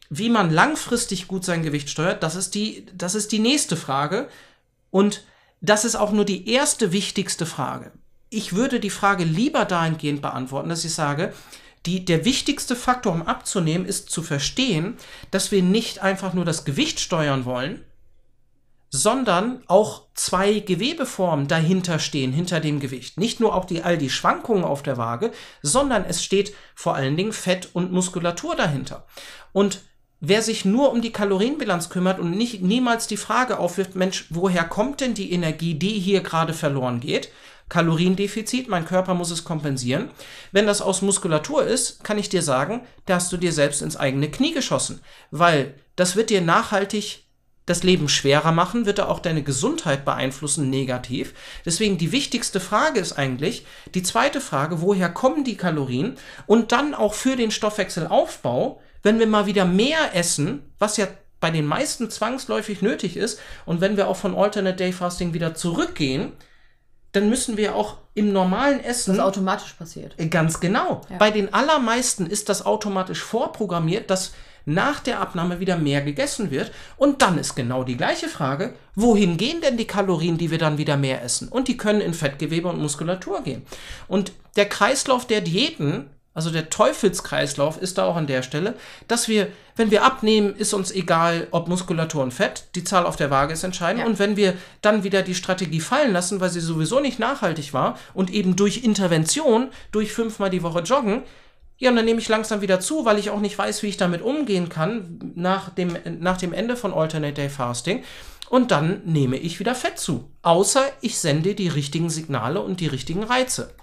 Wie 0.10 0.30
man 0.30 0.52
langfristig 0.52 1.28
gut 1.28 1.46
sein 1.46 1.64
Gewicht 1.64 1.90
steuert, 1.90 2.24
das 2.24 2.36
ist 2.36 2.56
die, 2.56 2.86
das 2.96 3.16
ist 3.16 3.32
die 3.32 3.40
nächste 3.40 3.76
Frage. 3.76 4.28
Und 4.92 5.24
das 5.62 5.86
ist 5.86 5.96
auch 5.96 6.12
nur 6.12 6.26
die 6.26 6.50
erste 6.50 6.92
wichtigste 6.92 7.46
Frage. 7.46 7.92
Ich 8.30 8.54
würde 8.54 8.80
die 8.80 8.90
Frage 8.90 9.24
lieber 9.24 9.66
dahingehend 9.66 10.22
beantworten, 10.22 10.70
dass 10.70 10.86
ich 10.86 10.94
sage, 10.94 11.34
die, 11.86 12.04
der 12.04 12.26
wichtigste 12.26 12.76
Faktor, 12.76 13.14
um 13.14 13.22
abzunehmen, 13.24 13.86
ist 13.86 14.10
zu 14.10 14.24
verstehen, 14.24 14.98
dass 15.32 15.52
wir 15.52 15.62
nicht 15.62 16.02
einfach 16.02 16.34
nur 16.34 16.46
das 16.46 16.66
Gewicht 16.66 17.00
steuern 17.00 17.46
wollen, 17.46 17.84
sondern 18.90 19.62
auch 19.68 20.04
zwei 20.14 20.60
Gewebeformen 20.60 21.48
dahinter 21.48 22.00
stehen, 22.00 22.32
hinter 22.32 22.60
dem 22.60 22.80
Gewicht. 22.80 23.18
Nicht 23.18 23.40
nur 23.40 23.54
auch 23.54 23.66
die, 23.66 23.84
all 23.84 23.98
die 23.98 24.10
Schwankungen 24.10 24.64
auf 24.64 24.84
der 24.84 24.98
Waage, 24.98 25.32
sondern 25.62 26.06
es 26.06 26.24
steht 26.24 26.54
vor 26.76 26.96
allen 26.96 27.18
Dingen 27.18 27.34
Fett 27.34 27.70
und 27.74 27.92
Muskulatur 27.92 28.56
dahinter. 28.56 29.06
Und 29.52 29.82
Wer 30.28 30.42
sich 30.42 30.66
nur 30.66 30.92
um 30.92 31.04
die 31.04 31.12
Kalorienbilanz 31.12 31.90
kümmert 31.90 32.18
und 32.18 32.32
nicht, 32.32 32.64
niemals 32.64 33.06
die 33.06 33.16
Frage 33.16 33.60
aufwirft, 33.60 33.96
Mensch, 33.96 34.26
woher 34.32 34.64
kommt 34.64 35.02
denn 35.02 35.14
die 35.14 35.32
Energie, 35.32 35.76
die 35.76 36.00
hier 36.00 36.22
gerade 36.22 36.56
verloren 36.56 37.00
geht? 37.00 37.30
Kaloriendefizit, 37.70 38.68
mein 38.68 38.86
Körper 38.86 39.14
muss 39.14 39.30
es 39.30 39.44
kompensieren. 39.44 40.10
Wenn 40.52 40.66
das 40.66 40.82
aus 40.82 41.04
Muskulatur 41.04 41.64
ist, 41.64 42.04
kann 42.04 42.18
ich 42.18 42.28
dir 42.28 42.42
sagen, 42.42 42.82
da 43.06 43.16
hast 43.16 43.32
du 43.32 43.38
dir 43.38 43.54
selbst 43.54 43.84
ins 43.84 43.98
eigene 43.98 44.32
Knie 44.32 44.52
geschossen, 44.52 45.00
weil 45.30 45.76
das 45.96 46.16
wird 46.16 46.32
dir 46.32 46.42
nachhaltig 46.42 47.25
das 47.66 47.84
Leben 47.84 48.10
schwerer 48.10 48.52
machen, 48.52 48.86
wird 48.86 49.00
er 49.00 49.10
auch 49.10 49.20
deine 49.20 49.42
Gesundheit 49.42 50.06
beeinflussen 50.06 50.70
negativ. 50.70 51.34
Deswegen 51.66 51.98
die 51.98 52.12
wichtigste 52.12 52.60
Frage 52.60 53.00
ist 53.00 53.14
eigentlich 53.14 53.66
die 53.94 54.04
zweite 54.04 54.40
Frage, 54.42 54.82
woher 54.82 55.10
kommen 55.10 55.44
die 55.44 55.58
Kalorien? 55.58 56.18
Und 56.46 56.72
dann 56.72 56.94
auch 56.94 57.14
für 57.14 57.36
den 57.36 57.52
Stoffwechselaufbau, 57.52 58.82
wenn 59.02 59.20
wir 59.20 59.28
mal 59.28 59.46
wieder 59.48 59.66
mehr 59.66 60.14
essen, 60.14 60.72
was 60.78 60.98
ja 60.98 61.08
bei 61.40 61.52
den 61.52 61.66
meisten 61.66 62.10
zwangsläufig 62.10 62.82
nötig 62.82 63.18
ist, 63.18 63.40
und 63.66 63.82
wenn 63.82 63.98
wir 63.98 64.08
auch 64.08 64.16
von 64.16 64.36
Alternate 64.36 64.78
Day 64.78 64.92
Fasting 64.92 65.34
wieder 65.34 65.54
zurückgehen, 65.56 66.34
dann 67.12 67.30
müssen 67.30 67.58
wir 67.58 67.76
auch 67.76 67.98
im 68.14 68.32
normalen 68.32 68.84
Essen. 68.84 69.18
Das 69.18 69.26
automatisch 69.26 69.74
passiert. 69.74 70.16
Äh, 70.18 70.28
ganz 70.28 70.60
genau. 70.60 71.02
Ja. 71.10 71.18
Bei 71.18 71.32
den 71.32 71.54
allermeisten 71.54 72.26
ist 72.26 72.50
das 72.50 72.66
automatisch 72.66 73.22
vorprogrammiert, 73.22 74.10
dass 74.10 74.34
nach 74.66 75.00
der 75.00 75.20
Abnahme 75.20 75.60
wieder 75.60 75.78
mehr 75.78 76.02
gegessen 76.02 76.52
wird. 76.52 76.72
Und 76.98 77.22
dann 77.22 77.38
ist 77.38 77.56
genau 77.56 77.84
die 77.84 77.98
gleiche 77.98 78.28
Frage, 78.28 78.74
wohin 78.96 79.38
gehen 79.38 79.62
denn 79.62 79.78
die 79.78 79.88
Kalorien, 79.88 80.38
die 80.38 80.52
wir 80.52 80.58
dann 80.58 80.78
wieder 80.78 80.98
mehr 80.98 81.24
essen? 81.24 81.48
Und 81.48 81.68
die 81.68 81.78
können 81.78 82.02
in 82.02 82.14
Fettgewebe 82.14 82.68
und 82.68 82.82
Muskulatur 82.82 83.42
gehen. 83.44 83.64
Und 84.08 84.32
der 84.56 84.68
Kreislauf 84.68 85.26
der 85.28 85.42
Diäten 85.42 86.10
also 86.36 86.52
der 86.52 86.70
Teufelskreislauf 86.70 87.82
ist 87.82 87.98
da 87.98 88.04
auch 88.06 88.18
an 88.18 88.28
der 88.28 88.44
Stelle, 88.44 88.76
dass 89.08 89.30
wir, 89.30 89.48
wenn 89.78 89.90
wir 89.90 90.04
abnehmen, 90.04 90.54
ist 90.54 90.74
uns 90.74 90.92
egal, 90.92 91.48
ob 91.52 91.70
Muskulatur 91.70 92.22
und 92.22 92.34
Fett, 92.34 92.66
die 92.76 92.84
Zahl 92.84 93.06
auf 93.06 93.16
der 93.16 93.32
Waage 93.32 93.54
ist 93.54 93.64
entscheidend. 93.64 94.02
Ja. 94.02 94.06
Und 94.06 94.20
wenn 94.20 94.36
wir 94.36 94.54
dann 94.82 95.06
wieder 95.06 95.22
die 95.22 95.34
Strategie 95.34 95.80
fallen 95.80 96.12
lassen, 96.12 96.42
weil 96.42 96.50
sie 96.50 96.60
sowieso 96.60 97.00
nicht 97.00 97.20
nachhaltig 97.20 97.74
war 97.74 97.98
und 98.14 98.30
eben 98.30 98.58
durch 98.58 98.84
Intervention, 98.84 99.70
durch 99.94 100.12
fünfmal 100.12 100.50
die 100.50 100.62
Woche 100.62 100.82
joggen, 100.82 101.24
ja, 101.78 101.90
und 101.90 101.98
dann 101.98 102.06
nehme 102.06 102.22
ich 102.22 102.30
langsam 102.30 102.62
wieder 102.62 102.80
zu, 102.80 103.06
weil 103.06 103.20
ich 103.20 103.30
auch 103.30 103.42
nicht 103.42 103.58
weiß, 103.58 103.84
wie 103.84 103.88
ich 103.88 103.98
damit 103.98 104.22
umgehen 104.22 104.70
kann 104.70 105.34
nach 105.36 105.70
dem, 105.70 105.98
nach 106.20 106.38
dem 106.38 106.54
Ende 106.54 106.78
von 106.78 106.94
Alternate 106.94 107.34
Day 107.34 107.50
Fasting. 107.50 108.04
Und 108.50 108.72
dann 108.72 109.02
nehme 109.06 109.38
ich 109.38 109.60
wieder 109.60 109.76
Fett 109.76 110.00
zu. 110.00 110.30
Außer 110.42 110.84
ich 111.02 111.18
sende 111.18 111.56
die 111.56 111.68
richtigen 111.68 112.10
Signale 112.10 112.62
und 112.62 112.80
die 112.80 112.88
richtigen 112.88 113.24
Reize. 113.24 113.74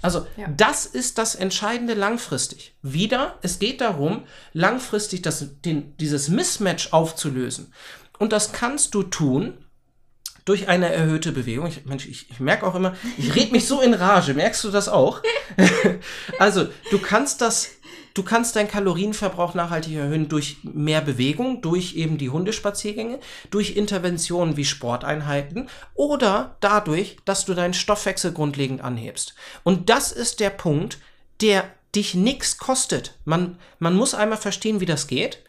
Also 0.00 0.26
ja. 0.36 0.48
das 0.56 0.86
ist 0.86 1.18
das 1.18 1.34
Entscheidende 1.34 1.94
langfristig. 1.94 2.74
Wieder, 2.82 3.38
es 3.42 3.58
geht 3.58 3.80
darum, 3.80 4.24
langfristig 4.52 5.22
das, 5.22 5.60
den, 5.64 5.96
dieses 5.98 6.28
Mismatch 6.28 6.92
aufzulösen. 6.92 7.72
Und 8.18 8.32
das 8.32 8.52
kannst 8.52 8.94
du 8.94 9.02
tun 9.02 9.54
durch 10.44 10.68
eine 10.68 10.92
erhöhte 10.92 11.32
Bewegung. 11.32 11.66
Ich, 11.66 11.84
Mensch, 11.84 12.06
ich, 12.06 12.30
ich 12.30 12.40
merke 12.40 12.66
auch 12.66 12.74
immer, 12.74 12.94
ich 13.16 13.34
rede 13.34 13.52
mich 13.52 13.66
so 13.66 13.80
in 13.80 13.94
Rage. 13.94 14.34
Merkst 14.34 14.64
du 14.64 14.70
das 14.70 14.88
auch? 14.88 15.22
also 16.38 16.68
du 16.90 16.98
kannst 16.98 17.40
das 17.40 17.70
Du 18.14 18.22
kannst 18.22 18.56
deinen 18.56 18.68
Kalorienverbrauch 18.68 19.54
nachhaltig 19.54 19.94
erhöhen 19.94 20.28
durch 20.28 20.58
mehr 20.62 21.00
Bewegung, 21.00 21.62
durch 21.62 21.94
eben 21.94 22.18
die 22.18 22.28
Hundespaziergänge, 22.28 23.18
durch 23.50 23.74
Interventionen 23.74 24.58
wie 24.58 24.66
Sporteinheiten 24.66 25.70
oder 25.94 26.56
dadurch, 26.60 27.16
dass 27.24 27.46
du 27.46 27.54
deinen 27.54 27.72
Stoffwechsel 27.72 28.32
grundlegend 28.32 28.82
anhebst. 28.82 29.34
Und 29.62 29.88
das 29.88 30.12
ist 30.12 30.40
der 30.40 30.50
Punkt, 30.50 30.98
der 31.40 31.64
dich 31.94 32.14
nichts 32.14 32.58
kostet. 32.58 33.18
Man, 33.24 33.58
man 33.78 33.94
muss 33.94 34.14
einmal 34.14 34.38
verstehen, 34.38 34.80
wie 34.80 34.86
das 34.86 35.06
geht. 35.06 35.42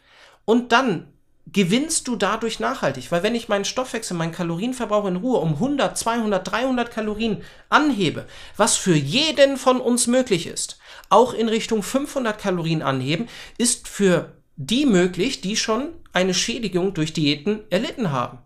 Und 0.46 0.72
dann 0.72 1.08
gewinnst 1.46 2.08
du 2.08 2.16
dadurch 2.16 2.60
nachhaltig. 2.60 3.12
Weil 3.12 3.22
wenn 3.22 3.34
ich 3.34 3.48
meinen 3.48 3.64
Stoffwechsel, 3.64 4.16
meinen 4.16 4.32
Kalorienverbrauch 4.32 5.06
in 5.06 5.16
Ruhe 5.16 5.38
um 5.38 5.54
100, 5.54 5.96
200, 5.96 6.50
300 6.50 6.90
Kalorien 6.90 7.42
anhebe, 7.68 8.26
was 8.56 8.76
für 8.76 8.94
jeden 8.94 9.56
von 9.56 9.80
uns 9.80 10.06
möglich 10.06 10.46
ist, 10.46 10.78
auch 11.10 11.34
in 11.34 11.48
Richtung 11.48 11.82
500 11.82 12.38
Kalorien 12.38 12.82
anheben, 12.82 13.28
ist 13.58 13.88
für 13.88 14.32
die 14.56 14.86
möglich, 14.86 15.40
die 15.40 15.56
schon 15.56 15.90
eine 16.12 16.34
Schädigung 16.34 16.94
durch 16.94 17.12
Diäten 17.12 17.60
erlitten 17.70 18.10
haben. 18.10 18.38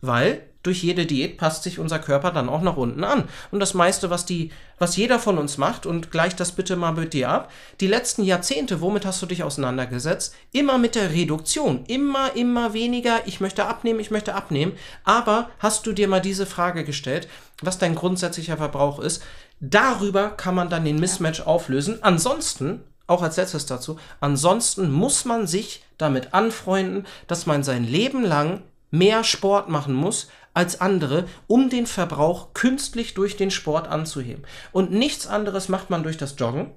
Weil 0.00 0.48
durch 0.66 0.82
jede 0.82 1.06
Diät 1.06 1.38
passt 1.38 1.62
sich 1.62 1.78
unser 1.78 1.98
Körper 1.98 2.32
dann 2.32 2.48
auch 2.48 2.60
nach 2.60 2.76
unten 2.76 3.04
an. 3.04 3.28
Und 3.52 3.60
das 3.60 3.72
meiste, 3.72 4.10
was 4.10 4.26
die, 4.26 4.50
was 4.78 4.96
jeder 4.96 5.18
von 5.18 5.38
uns 5.38 5.58
macht, 5.58 5.86
und 5.86 6.10
gleich 6.10 6.34
das 6.34 6.52
bitte 6.52 6.76
mal 6.76 6.92
mit 6.92 7.12
dir 7.12 7.30
ab, 7.30 7.52
die 7.80 7.86
letzten 7.86 8.24
Jahrzehnte, 8.24 8.80
womit 8.80 9.06
hast 9.06 9.22
du 9.22 9.26
dich 9.26 9.44
auseinandergesetzt? 9.44 10.34
Immer 10.52 10.78
mit 10.78 10.96
der 10.96 11.12
Reduktion. 11.12 11.84
Immer, 11.86 12.34
immer 12.34 12.72
weniger, 12.72 13.20
ich 13.26 13.40
möchte 13.40 13.66
abnehmen, 13.66 14.00
ich 14.00 14.10
möchte 14.10 14.34
abnehmen. 14.34 14.72
Aber 15.04 15.50
hast 15.60 15.86
du 15.86 15.92
dir 15.92 16.08
mal 16.08 16.20
diese 16.20 16.46
Frage 16.46 16.84
gestellt, 16.84 17.28
was 17.62 17.78
dein 17.78 17.94
grundsätzlicher 17.94 18.56
Verbrauch 18.56 18.98
ist? 18.98 19.22
Darüber 19.60 20.30
kann 20.30 20.54
man 20.54 20.68
dann 20.68 20.84
den 20.84 20.98
Mismatch 20.98 21.40
auflösen. 21.40 22.02
Ansonsten, 22.02 22.82
auch 23.06 23.22
als 23.22 23.36
letztes 23.36 23.66
dazu, 23.66 23.98
ansonsten 24.20 24.90
muss 24.90 25.24
man 25.24 25.46
sich 25.46 25.84
damit 25.96 26.34
anfreunden, 26.34 27.06
dass 27.28 27.46
man 27.46 27.62
sein 27.62 27.84
Leben 27.84 28.24
lang 28.24 28.62
mehr 28.90 29.24
Sport 29.24 29.68
machen 29.68 29.94
muss 29.94 30.28
als 30.56 30.80
andere, 30.80 31.28
um 31.46 31.68
den 31.68 31.86
Verbrauch 31.86 32.54
künstlich 32.54 33.12
durch 33.12 33.36
den 33.36 33.50
Sport 33.50 33.88
anzuheben. 33.88 34.44
Und 34.72 34.90
nichts 34.90 35.26
anderes 35.26 35.68
macht 35.68 35.90
man 35.90 36.02
durch 36.02 36.16
das 36.16 36.34
Joggen. 36.38 36.72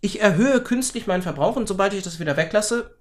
Ich 0.00 0.20
erhöhe 0.20 0.62
künstlich 0.62 1.08
meinen 1.08 1.22
Verbrauch 1.22 1.56
und 1.56 1.66
sobald 1.66 1.92
ich 1.94 2.04
das 2.04 2.20
wieder 2.20 2.36
weglasse, 2.36 2.94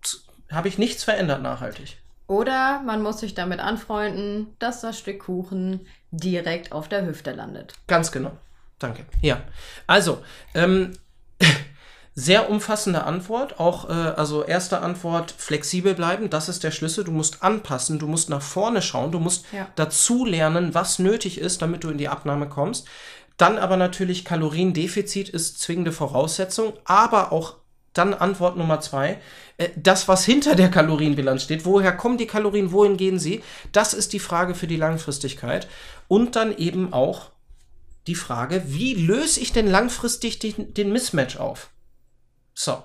habe 0.51 0.67
ich 0.67 0.79
nichts 0.79 1.03
verändert 1.03 1.43
nachhaltig. 1.43 1.97
Oder 2.25 2.81
man 2.81 3.03
muss 3.03 3.19
sich 3.19 3.35
damit 3.35 3.59
anfreunden, 3.59 4.55
dass 4.57 4.81
das 4.81 4.97
Stück 4.97 5.19
Kuchen 5.19 5.85
direkt 6.09 6.71
auf 6.71 6.89
der 6.89 7.05
Hüfte 7.05 7.31
landet. 7.31 7.73
Ganz 7.85 8.11
genau. 8.11 8.31
Danke. 8.79 9.05
Ja. 9.21 9.41
Also, 9.85 10.23
ähm, 10.55 10.93
sehr 12.15 12.49
umfassende 12.49 13.03
Antwort. 13.03 13.59
Auch, 13.59 13.89
äh, 13.89 13.93
also 13.93 14.43
erste 14.43 14.81
Antwort, 14.81 15.33
flexibel 15.35 15.93
bleiben, 15.93 16.29
das 16.29 16.49
ist 16.49 16.63
der 16.63 16.71
Schlüssel. 16.71 17.03
Du 17.03 17.11
musst 17.11 17.43
anpassen, 17.43 17.99
du 17.99 18.07
musst 18.07 18.29
nach 18.29 18.41
vorne 18.41 18.81
schauen, 18.81 19.11
du 19.11 19.19
musst 19.19 19.45
ja. 19.51 19.67
dazu 19.75 20.25
lernen, 20.25 20.73
was 20.73 20.99
nötig 20.99 21.39
ist, 21.39 21.61
damit 21.61 21.83
du 21.83 21.89
in 21.89 21.97
die 21.97 22.09
Abnahme 22.09 22.49
kommst. 22.49 22.87
Dann 23.37 23.57
aber 23.57 23.77
natürlich 23.77 24.25
Kaloriendefizit 24.25 25.29
ist 25.29 25.61
zwingende 25.61 25.93
Voraussetzung, 25.93 26.73
aber 26.83 27.31
auch 27.31 27.55
dann 27.93 28.13
Antwort 28.13 28.57
Nummer 28.57 28.81
zwei, 28.81 29.19
äh, 29.57 29.69
das, 29.75 30.07
was 30.07 30.25
hinter 30.25 30.55
der 30.55 30.69
Kalorienbilanz 30.69 31.43
steht, 31.43 31.65
woher 31.65 31.95
kommen 31.95 32.17
die 32.17 32.27
Kalorien, 32.27 32.71
wohin 32.71 32.97
gehen 32.97 33.19
sie, 33.19 33.41
das 33.71 33.93
ist 33.93 34.13
die 34.13 34.19
Frage 34.19 34.55
für 34.55 34.67
die 34.67 34.75
Langfristigkeit. 34.75 35.67
Und 36.07 36.35
dann 36.35 36.55
eben 36.57 36.93
auch 36.93 37.31
die 38.07 38.15
Frage, 38.15 38.63
wie 38.67 38.95
löse 38.95 39.39
ich 39.39 39.53
denn 39.53 39.67
langfristig 39.67 40.39
den, 40.39 40.73
den 40.73 40.91
Mismatch 40.91 41.37
auf? 41.37 41.69
So. 42.59 42.83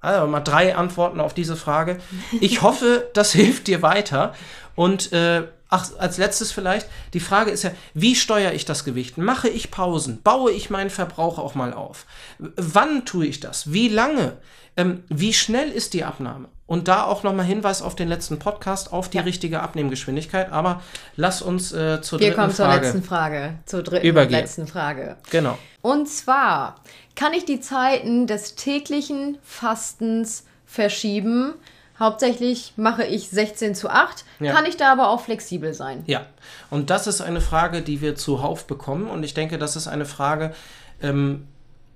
Also 0.00 0.28
mal 0.28 0.38
drei 0.38 0.76
Antworten 0.76 1.18
auf 1.18 1.34
diese 1.34 1.56
Frage. 1.56 1.98
Ich 2.40 2.62
hoffe, 2.62 3.10
das 3.12 3.32
hilft 3.32 3.66
dir 3.66 3.82
weiter. 3.82 4.34
Und 4.76 5.12
äh, 5.12 5.48
ach, 5.68 5.90
als 5.98 6.16
letztes 6.16 6.52
vielleicht, 6.52 6.88
die 7.12 7.18
Frage 7.18 7.50
ist 7.50 7.64
ja, 7.64 7.72
wie 7.92 8.14
steuere 8.14 8.52
ich 8.52 8.66
das 8.66 8.84
Gewicht? 8.84 9.18
Mache 9.18 9.48
ich 9.48 9.72
Pausen? 9.72 10.22
Baue 10.22 10.52
ich 10.52 10.70
meinen 10.70 10.90
Verbrauch 10.90 11.40
auch 11.40 11.56
mal 11.56 11.72
auf? 11.72 12.06
Wann 12.38 13.04
tue 13.04 13.26
ich 13.26 13.40
das? 13.40 13.72
Wie 13.72 13.88
lange? 13.88 14.36
Ähm, 14.76 15.02
wie 15.08 15.32
schnell 15.32 15.72
ist 15.72 15.94
die 15.94 16.04
Abnahme? 16.04 16.48
Und 16.66 16.88
da 16.88 17.04
auch 17.04 17.22
nochmal 17.22 17.46
Hinweis 17.46 17.80
auf 17.80 17.94
den 17.94 18.08
letzten 18.08 18.38
Podcast, 18.38 18.92
auf 18.92 19.08
die 19.08 19.18
ja. 19.18 19.22
richtige 19.22 19.60
Abnehmgeschwindigkeit. 19.62 20.50
Aber 20.50 20.82
lass 21.14 21.40
uns 21.40 21.72
äh, 21.72 22.02
zur 22.02 22.18
Wir 22.18 22.34
dritten 22.34 22.34
Frage. 22.34 22.34
Wir 22.34 22.34
kommen 22.34 22.52
zur 22.54 22.68
letzten 22.68 23.02
Frage. 23.02 23.54
Zur 23.66 23.82
dritten 23.84 24.06
übergehen. 24.06 24.40
letzten 24.40 24.66
Frage. 24.66 25.16
Genau. 25.30 25.58
Und 25.80 26.08
zwar, 26.08 26.80
kann 27.14 27.32
ich 27.34 27.44
die 27.44 27.60
Zeiten 27.60 28.26
des 28.26 28.56
täglichen 28.56 29.38
Fastens 29.44 30.44
verschieben? 30.64 31.54
Hauptsächlich 31.98 32.74
mache 32.76 33.04
ich 33.04 33.30
16 33.30 33.74
zu 33.74 33.88
8. 33.88 34.24
Ja. 34.40 34.52
Kann 34.52 34.66
ich 34.66 34.76
da 34.76 34.92
aber 34.92 35.08
auch 35.08 35.20
flexibel 35.20 35.72
sein? 35.72 36.02
Ja, 36.06 36.26
und 36.68 36.90
das 36.90 37.06
ist 37.06 37.20
eine 37.20 37.40
Frage, 37.40 37.80
die 37.80 38.00
wir 38.00 38.16
zuhauf 38.16 38.66
bekommen. 38.66 39.08
Und 39.08 39.22
ich 39.22 39.32
denke, 39.32 39.56
das 39.56 39.76
ist 39.76 39.86
eine 39.86 40.04
Frage, 40.04 40.52
ähm, 41.00 41.46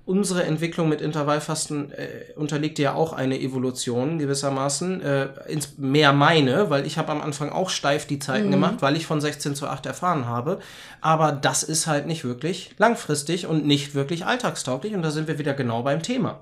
unsere 0.05 0.43
Entwicklung 0.43 0.89
mit 0.89 0.99
Intervallfasten 0.99 1.91
äh, 1.91 2.33
unterliegt 2.35 2.79
ja 2.79 2.93
auch 2.93 3.13
eine 3.13 3.39
Evolution 3.39 4.17
gewissermaßen, 4.17 5.01
äh, 5.01 5.27
ins, 5.47 5.77
mehr 5.77 6.11
meine, 6.11 6.69
weil 6.69 6.87
ich 6.87 6.97
habe 6.97 7.11
am 7.11 7.21
Anfang 7.21 7.49
auch 7.49 7.69
steif 7.69 8.07
die 8.07 8.19
Zeiten 8.19 8.47
mhm. 8.47 8.51
gemacht, 8.51 8.75
weil 8.79 8.95
ich 8.95 9.05
von 9.05 9.21
16 9.21 9.55
zu 9.55 9.67
8 9.67 9.85
erfahren 9.85 10.25
habe, 10.25 10.59
aber 11.01 11.31
das 11.31 11.63
ist 11.63 11.87
halt 11.87 12.07
nicht 12.07 12.23
wirklich 12.23 12.73
langfristig 12.77 13.45
und 13.45 13.65
nicht 13.65 13.93
wirklich 13.93 14.25
alltagstauglich 14.25 14.93
und 14.95 15.03
da 15.03 15.11
sind 15.11 15.27
wir 15.27 15.37
wieder 15.37 15.53
genau 15.53 15.83
beim 15.83 16.01
Thema. 16.01 16.39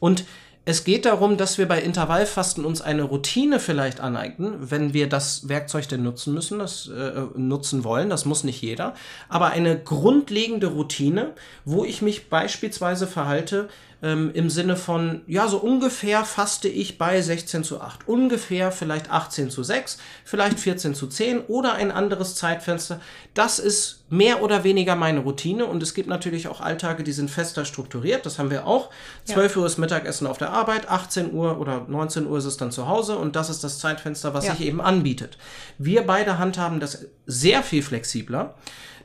Und 0.00 0.24
es 0.66 0.84
geht 0.84 1.04
darum, 1.04 1.36
dass 1.36 1.58
wir 1.58 1.68
bei 1.68 1.82
Intervallfasten 1.82 2.64
uns 2.64 2.80
eine 2.80 3.02
Routine 3.02 3.60
vielleicht 3.60 4.00
aneignen, 4.00 4.70
wenn 4.70 4.94
wir 4.94 5.08
das 5.08 5.46
Werkzeug 5.48 5.88
denn 5.88 6.02
nutzen 6.02 6.32
müssen, 6.32 6.58
das 6.58 6.88
äh, 6.88 7.22
nutzen 7.36 7.84
wollen. 7.84 8.08
Das 8.08 8.24
muss 8.24 8.44
nicht 8.44 8.62
jeder. 8.62 8.94
Aber 9.28 9.48
eine 9.48 9.78
grundlegende 9.78 10.68
Routine, 10.68 11.34
wo 11.66 11.84
ich 11.84 12.00
mich 12.00 12.30
beispielsweise 12.30 13.06
verhalte, 13.06 13.68
ähm, 14.02 14.30
im 14.34 14.50
Sinne 14.50 14.76
von, 14.76 15.22
ja, 15.26 15.48
so 15.48 15.58
ungefähr 15.58 16.24
faste 16.24 16.68
ich 16.68 16.98
bei 16.98 17.20
16 17.20 17.64
zu 17.64 17.80
8, 17.80 18.08
ungefähr 18.08 18.72
vielleicht 18.72 19.10
18 19.10 19.50
zu 19.50 19.62
6, 19.62 19.98
vielleicht 20.24 20.60
14 20.60 20.94
zu 20.94 21.06
10 21.06 21.40
oder 21.42 21.74
ein 21.74 21.90
anderes 21.90 22.34
Zeitfenster. 22.34 23.00
Das 23.34 23.58
ist 23.58 24.04
mehr 24.10 24.42
oder 24.42 24.64
weniger 24.64 24.94
meine 24.96 25.20
Routine 25.20 25.66
und 25.66 25.82
es 25.82 25.94
gibt 25.94 26.08
natürlich 26.08 26.48
auch 26.48 26.60
Alltage, 26.60 27.02
die 27.02 27.12
sind 27.12 27.30
fester 27.30 27.64
strukturiert, 27.64 28.26
das 28.26 28.38
haben 28.38 28.50
wir 28.50 28.66
auch. 28.66 28.90
12 29.24 29.54
ja. 29.54 29.60
Uhr 29.60 29.66
ist 29.66 29.78
Mittagessen 29.78 30.26
auf 30.26 30.38
der 30.38 30.50
Arbeit, 30.50 30.88
18 30.88 31.32
Uhr 31.32 31.58
oder 31.58 31.86
19 31.88 32.26
Uhr 32.26 32.38
ist 32.38 32.44
es 32.44 32.56
dann 32.56 32.70
zu 32.70 32.86
Hause 32.88 33.16
und 33.16 33.36
das 33.36 33.50
ist 33.50 33.64
das 33.64 33.78
Zeitfenster, 33.78 34.34
was 34.34 34.46
ja. 34.46 34.54
sich 34.54 34.66
eben 34.66 34.80
anbietet. 34.80 35.38
Wir 35.78 36.06
beide 36.06 36.38
handhaben 36.38 36.80
das 36.80 37.06
sehr 37.26 37.62
viel 37.62 37.82
flexibler. 37.82 38.54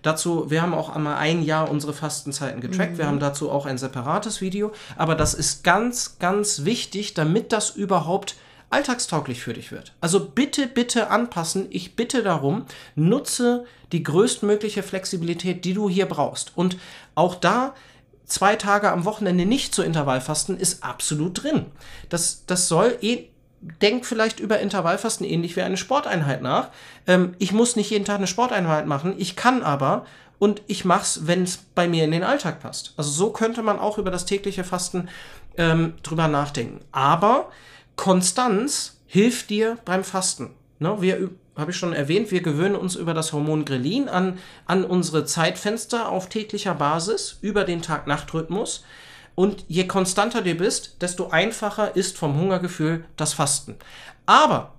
Dazu, 0.02 0.50
wir 0.50 0.62
haben 0.62 0.74
auch 0.74 0.96
einmal 0.96 1.18
ein 1.18 1.44
Jahr 1.44 1.70
unsere 1.70 1.94
Fastenzeiten 1.94 2.62
getrackt. 2.62 2.94
Mhm. 2.94 2.98
Wir 2.98 3.08
haben 3.08 3.20
dazu 3.20 3.52
auch 3.52 3.66
ein 3.66 3.78
separates 3.78 4.42
Video. 4.42 4.72
Aber 4.96 5.16
das 5.16 5.34
ist 5.34 5.64
ganz, 5.64 6.18
ganz 6.20 6.66
wichtig, 6.66 7.14
damit 7.14 7.52
das 7.52 7.72
überhaupt 7.72 8.36
alltagstauglich 8.70 9.42
für 9.42 9.54
dich 9.54 9.72
wird. 9.72 9.94
Also 10.02 10.20
bitte, 10.20 10.68
bitte 10.68 11.10
anpassen. 11.10 11.68
Ich 11.70 11.96
bitte 11.96 12.24
darum, 12.24 12.66
nutze 12.96 13.66
die 13.92 14.04
größtmögliche 14.04 14.84
Flexibilität, 14.84 15.66
die 15.66 15.74
du 15.74 15.90
hier 15.90 16.06
brauchst. 16.06 16.52
Und 16.56 16.78
auch 17.16 17.36
da 17.36 17.74
zwei 18.26 18.56
Tage 18.56 18.92
am 18.92 19.06
Wochenende 19.06 19.46
nicht 19.46 19.74
zu 19.74 19.82
Intervallfasten 19.82 20.58
ist 20.58 20.84
absolut 20.84 21.44
drin. 21.44 21.66
Das, 22.10 22.44
das 22.46 22.68
soll 22.68 22.98
eh 23.02 23.30
denk 23.62 24.06
vielleicht 24.06 24.40
über 24.40 24.60
Intervallfasten 24.60 25.26
ähnlich 25.26 25.56
wie 25.56 25.62
eine 25.62 25.78
Sporteinheit 25.78 26.42
nach. 26.42 26.70
Ähm, 27.08 27.36
ich 27.40 27.52
muss 27.52 27.76
nicht 27.76 27.90
jeden 27.90 28.06
Tag 28.06 28.18
eine 28.18 28.28
Sporteinheit 28.28 28.86
machen, 28.86 29.16
ich 29.18 29.36
kann 29.36 29.64
aber 29.64 30.06
und 30.40 30.62
ich 30.68 30.86
mach's, 30.86 31.28
wenn 31.28 31.44
es 31.44 31.58
bei 31.58 31.88
mir 31.88 32.06
in 32.06 32.12
den 32.12 32.24
Alltag 32.24 32.62
passt. 32.62 32.94
Also 32.96 33.12
so 33.12 33.32
könnte 33.32 33.62
man 33.62 33.78
auch 33.78 33.98
über 33.98 34.10
das 34.10 34.26
tägliche 34.26 34.64
Fasten 34.64 35.10
ähm, 35.58 35.94
drüber 36.02 36.30
nachdenken. 36.30 36.80
Aber 36.92 37.52
Konstanz 37.98 39.02
hilft 39.06 39.50
dir 39.50 39.78
beim 39.84 40.06
Fasten. 40.06 40.52
Ne? 40.80 41.02
Wir 41.02 41.30
habe 41.58 41.72
ich 41.72 41.78
schon 41.78 41.92
erwähnt, 41.92 42.32
wir 42.32 42.42
gewöhnen 42.42 42.76
uns 42.76 42.96
über 42.96 43.14
das 43.14 43.34
Hormon 43.34 43.66
Grelin 43.66 44.08
an, 44.08 44.40
an 44.66 44.86
unsere 44.86 45.26
Zeitfenster 45.26 46.10
auf 46.10 46.30
täglicher 46.30 46.74
Basis, 46.74 47.38
über 47.42 47.66
den 47.66 47.82
Tag-Nacht-Rhythmus. 47.82 48.86
Und 49.36 49.66
je 49.68 49.88
konstanter 49.88 50.42
du 50.42 50.54
bist, 50.56 51.02
desto 51.02 51.30
einfacher 51.30 51.96
ist 51.96 52.18
vom 52.18 52.36
Hungergefühl 52.40 53.06
das 53.16 53.34
Fasten. 53.34 53.78
Aber 54.26 54.74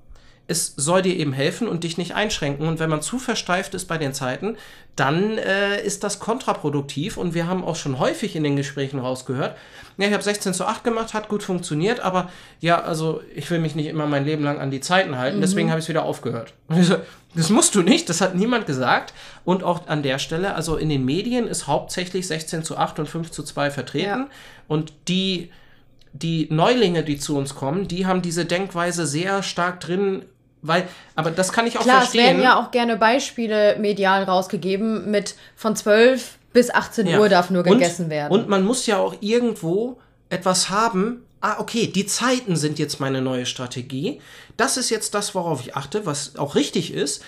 es 0.50 0.74
soll 0.76 1.02
dir 1.02 1.16
eben 1.16 1.32
helfen 1.32 1.68
und 1.68 1.84
dich 1.84 1.96
nicht 1.96 2.14
einschränken. 2.14 2.66
Und 2.66 2.78
wenn 2.78 2.90
man 2.90 3.02
zu 3.02 3.18
versteift 3.18 3.74
ist 3.74 3.86
bei 3.86 3.98
den 3.98 4.12
Zeiten, 4.12 4.56
dann 4.96 5.38
äh, 5.38 5.82
ist 5.82 6.04
das 6.04 6.18
kontraproduktiv. 6.18 7.16
Und 7.16 7.34
wir 7.34 7.46
haben 7.46 7.64
auch 7.64 7.76
schon 7.76 7.98
häufig 7.98 8.36
in 8.36 8.44
den 8.44 8.56
Gesprächen 8.56 8.98
rausgehört, 8.98 9.56
ja, 10.00 10.06
ich 10.06 10.14
habe 10.14 10.22
16 10.22 10.54
zu 10.54 10.64
8 10.64 10.82
gemacht, 10.82 11.12
hat 11.12 11.28
gut 11.28 11.42
funktioniert, 11.42 12.00
aber 12.00 12.30
ja, 12.60 12.80
also 12.80 13.20
ich 13.34 13.50
will 13.50 13.58
mich 13.58 13.74
nicht 13.74 13.86
immer 13.86 14.06
mein 14.06 14.24
Leben 14.24 14.42
lang 14.42 14.58
an 14.58 14.70
die 14.70 14.80
Zeiten 14.80 15.18
halten, 15.18 15.38
mhm. 15.38 15.40
deswegen 15.42 15.68
habe 15.68 15.78
ich 15.78 15.84
es 15.84 15.88
wieder 15.90 16.04
aufgehört. 16.04 16.54
Das 17.34 17.50
musst 17.50 17.74
du 17.74 17.82
nicht, 17.82 18.08
das 18.08 18.20
hat 18.20 18.34
niemand 18.34 18.66
gesagt. 18.66 19.12
Und 19.44 19.62
auch 19.62 19.86
an 19.86 20.02
der 20.02 20.18
Stelle, 20.18 20.54
also 20.54 20.76
in 20.76 20.88
den 20.88 21.04
Medien 21.04 21.46
ist 21.46 21.66
hauptsächlich 21.66 22.26
16 22.26 22.64
zu 22.64 22.76
8 22.76 22.98
und 22.98 23.08
5 23.08 23.30
zu 23.30 23.42
2 23.42 23.70
vertreten. 23.70 24.26
Ja. 24.26 24.28
Und 24.66 24.92
die, 25.06 25.50
die 26.12 26.48
Neulinge, 26.50 27.04
die 27.04 27.18
zu 27.18 27.36
uns 27.36 27.54
kommen, 27.54 27.86
die 27.86 28.06
haben 28.06 28.22
diese 28.22 28.46
Denkweise 28.46 29.06
sehr 29.06 29.42
stark 29.42 29.80
drin, 29.80 30.24
weil, 30.62 30.88
aber 31.14 31.30
das 31.30 31.52
kann 31.52 31.66
ich 31.66 31.78
auch 31.78 31.82
Klar, 31.82 32.02
verstehen. 32.02 32.20
Es 32.20 32.26
werden 32.26 32.42
ja 32.42 32.60
auch 32.60 32.70
gerne 32.70 32.96
Beispiele 32.96 33.76
medial 33.78 34.24
rausgegeben 34.24 35.10
mit 35.10 35.34
von 35.56 35.74
12 35.74 36.38
bis 36.52 36.70
18 36.70 37.06
ja. 37.06 37.20
Uhr 37.20 37.28
darf 37.28 37.50
nur 37.50 37.62
gegessen 37.62 38.04
und, 38.04 38.10
werden. 38.10 38.32
Und 38.32 38.48
man 38.48 38.64
muss 38.64 38.86
ja 38.86 38.98
auch 38.98 39.14
irgendwo 39.20 39.98
etwas 40.28 40.70
haben. 40.70 41.24
Ah, 41.40 41.56
okay, 41.58 41.86
die 41.86 42.06
Zeiten 42.06 42.56
sind 42.56 42.78
jetzt 42.78 43.00
meine 43.00 43.22
neue 43.22 43.46
Strategie. 43.46 44.20
Das 44.56 44.76
ist 44.76 44.90
jetzt 44.90 45.14
das, 45.14 45.34
worauf 45.34 45.60
ich 45.60 45.76
achte, 45.76 46.04
was 46.04 46.36
auch 46.36 46.54
richtig 46.54 46.92
ist. 46.92 47.22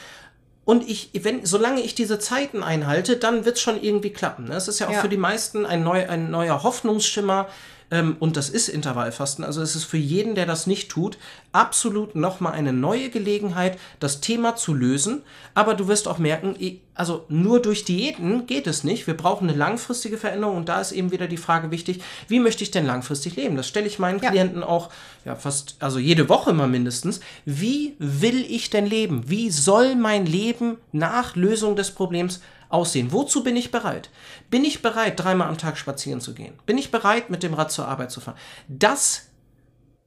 Und 0.65 0.89
ich, 0.89 1.11
wenn, 1.15 1.45
solange 1.45 1.81
ich 1.81 1.95
diese 1.95 2.19
Zeiten 2.19 2.63
einhalte, 2.63 3.17
dann 3.17 3.45
wird 3.45 3.57
es 3.57 3.63
schon 3.63 3.83
irgendwie 3.83 4.11
klappen. 4.11 4.47
Das 4.47 4.69
ist 4.69 4.79
ja 4.79 4.89
auch 4.89 4.93
ja. 4.93 5.01
für 5.01 5.09
die 5.09 5.17
meisten 5.17 5.67
ein, 5.67 5.83
neu, 5.83 6.09
ein 6.09 6.31
neuer 6.31 6.63
Hoffnungsschimmer, 6.63 7.49
ähm, 7.93 8.17
und 8.19 8.39
das 8.39 8.49
ist 8.49 8.69
Intervallfasten. 8.69 9.45
Also 9.45 9.61
es 9.61 9.77
ist 9.77 9.85
für 9.85 9.99
jeden, 9.99 10.35
der 10.35 10.47
das 10.47 10.67
nicht 10.67 10.91
tut, 10.91 11.19
absolut 11.53 12.17
nochmal 12.17 12.55
eine 12.55 12.73
neue 12.73 13.11
Gelegenheit, 13.11 13.79
das 14.01 14.21
Thema 14.21 14.57
zu 14.57 14.73
lösen. 14.73 15.23
Aber 15.55 15.75
du 15.75 15.89
wirst 15.89 16.09
auch 16.09 16.17
merken, 16.17 16.57
also 16.95 17.27
nur 17.29 17.61
durch 17.61 17.85
Diäten 17.85 18.47
geht 18.47 18.67
es 18.67 18.83
nicht. 18.83 19.07
Wir 19.07 19.17
brauchen 19.17 19.49
eine 19.49 19.59
langfristige 19.59 20.17
Veränderung 20.17 20.57
und 20.57 20.71
da 20.71 20.81
ist 20.81 20.93
eben 20.93 21.13
wieder 21.13 21.29
die 21.29 21.37
Frage 21.37 21.71
wichtig, 21.71 22.01
wie 22.29 22.41
möchte 22.41 22.65
ich 22.65 22.71
denn 22.71 22.87
langfristig 22.87 23.37
leben? 23.37 23.57
Das 23.57 23.69
stelle 23.69 23.87
ich 23.87 23.99
meinen 23.99 24.23
ja. 24.23 24.31
Klienten 24.31 24.65
auch 24.65 24.89
ja 25.27 25.37
fast, 25.37 25.77
also 25.81 25.99
jede 25.99 26.31
Woche 26.31 26.55
mal 26.55 26.69
mindestens. 26.69 27.21
Wie 27.45 27.95
will 27.99 28.47
ich 28.49 28.71
denn 28.71 28.87
leben? 28.87 29.29
Wie 29.29 29.51
soll 29.51 29.97
mein 29.97 30.25
Leben 30.25 30.79
nach 30.93 31.37
Lösung 31.37 31.77
des 31.77 31.91
Problems 31.91 32.41
aussehen? 32.73 33.13
Wozu 33.13 33.43
bin 33.45 33.57
ich 33.57 33.71
bereit? 33.71 34.11
Bin 34.51 34.65
ich 34.65 34.83
bereit, 34.83 35.19
dreimal 35.19 35.49
am 35.49 35.59
Tag 35.59 35.77
spazieren 35.77 36.21
zu 36.21 36.35
gehen? 36.35 36.55
Bin 36.67 36.79
ich 36.79 36.91
bereit, 36.91 37.31
mit 37.31 37.43
dem 37.43 37.55
Rad 37.55 37.71
zur 37.71 37.89
Arbeit 37.89 38.11
zu 38.11 38.21
fahren? 38.21 38.39
Das 38.69 39.29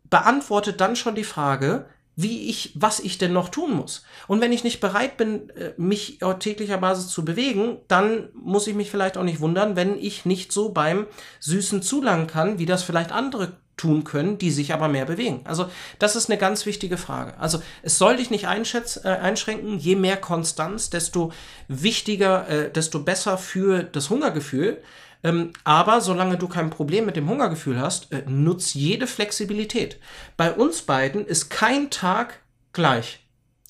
beantwortet 0.09 0.81
dann 0.81 0.95
schon 0.95 1.15
die 1.15 1.23
Frage, 1.23 1.85
wie 2.15 2.49
ich, 2.49 2.71
was 2.75 2.99
ich 2.99 3.17
denn 3.17 3.33
noch 3.33 3.49
tun 3.49 3.73
muss. 3.73 4.05
Und 4.27 4.39
wenn 4.39 4.53
ich 4.53 4.63
nicht 4.63 4.79
bereit 4.79 5.17
bin, 5.17 5.49
äh, 5.49 5.73
mich 5.77 6.23
auf 6.23 6.39
täglicher 6.39 6.77
Basis 6.77 7.09
zu 7.09 7.25
bewegen, 7.25 7.77
dann 7.87 8.29
muss 8.33 8.67
ich 8.67 8.75
mich 8.75 8.89
vielleicht 8.89 9.17
auch 9.17 9.23
nicht 9.23 9.41
wundern, 9.41 9.75
wenn 9.75 9.97
ich 9.97 10.25
nicht 10.25 10.51
so 10.51 10.69
beim 10.69 11.07
Süßen 11.41 11.81
zulangen 11.81 12.27
kann, 12.27 12.57
wie 12.57 12.65
das 12.65 12.83
vielleicht 12.83 13.11
andere 13.11 13.57
tun 13.77 14.03
können, 14.03 14.37
die 14.37 14.51
sich 14.51 14.73
aber 14.73 14.87
mehr 14.87 15.05
bewegen. 15.05 15.41
Also 15.43 15.69
das 15.99 16.15
ist 16.15 16.29
eine 16.29 16.39
ganz 16.39 16.65
wichtige 16.65 16.97
Frage. 16.97 17.37
Also 17.39 17.61
es 17.83 17.97
soll 17.97 18.17
dich 18.17 18.29
nicht 18.29 18.45
äh, 18.45 19.07
einschränken, 19.07 19.77
je 19.77 19.95
mehr 19.95 20.17
Konstanz, 20.17 20.89
desto 20.89 21.33
wichtiger, 21.67 22.47
äh, 22.47 22.71
desto 22.71 22.99
besser 22.99 23.37
für 23.37 23.83
das 23.83 24.09
Hungergefühl. 24.09 24.81
Ähm, 25.23 25.53
aber 25.63 26.01
solange 26.01 26.37
du 26.37 26.47
kein 26.47 26.69
Problem 26.69 27.05
mit 27.05 27.15
dem 27.15 27.29
Hungergefühl 27.29 27.79
hast, 27.79 28.11
äh, 28.11 28.23
nutz 28.27 28.73
jede 28.73 29.07
Flexibilität. 29.07 29.99
Bei 30.37 30.53
uns 30.53 30.83
beiden 30.83 31.25
ist 31.25 31.49
kein 31.49 31.89
Tag 31.89 32.39
gleich. 32.73 33.19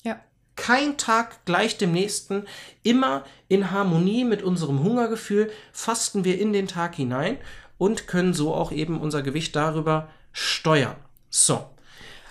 Ja. 0.02 0.20
Kein 0.54 0.98
Tag 0.98 1.44
gleich 1.46 1.78
dem 1.78 1.92
nächsten. 1.92 2.44
Immer 2.82 3.24
in 3.48 3.70
Harmonie 3.70 4.24
mit 4.24 4.42
unserem 4.42 4.82
Hungergefühl 4.82 5.50
fasten 5.72 6.24
wir 6.24 6.38
in 6.38 6.52
den 6.52 6.68
Tag 6.68 6.94
hinein 6.94 7.38
und 7.78 8.06
können 8.06 8.34
so 8.34 8.54
auch 8.54 8.72
eben 8.72 9.00
unser 9.00 9.22
Gewicht 9.22 9.54
darüber 9.56 10.08
steuern. 10.32 10.96
So. 11.30 11.64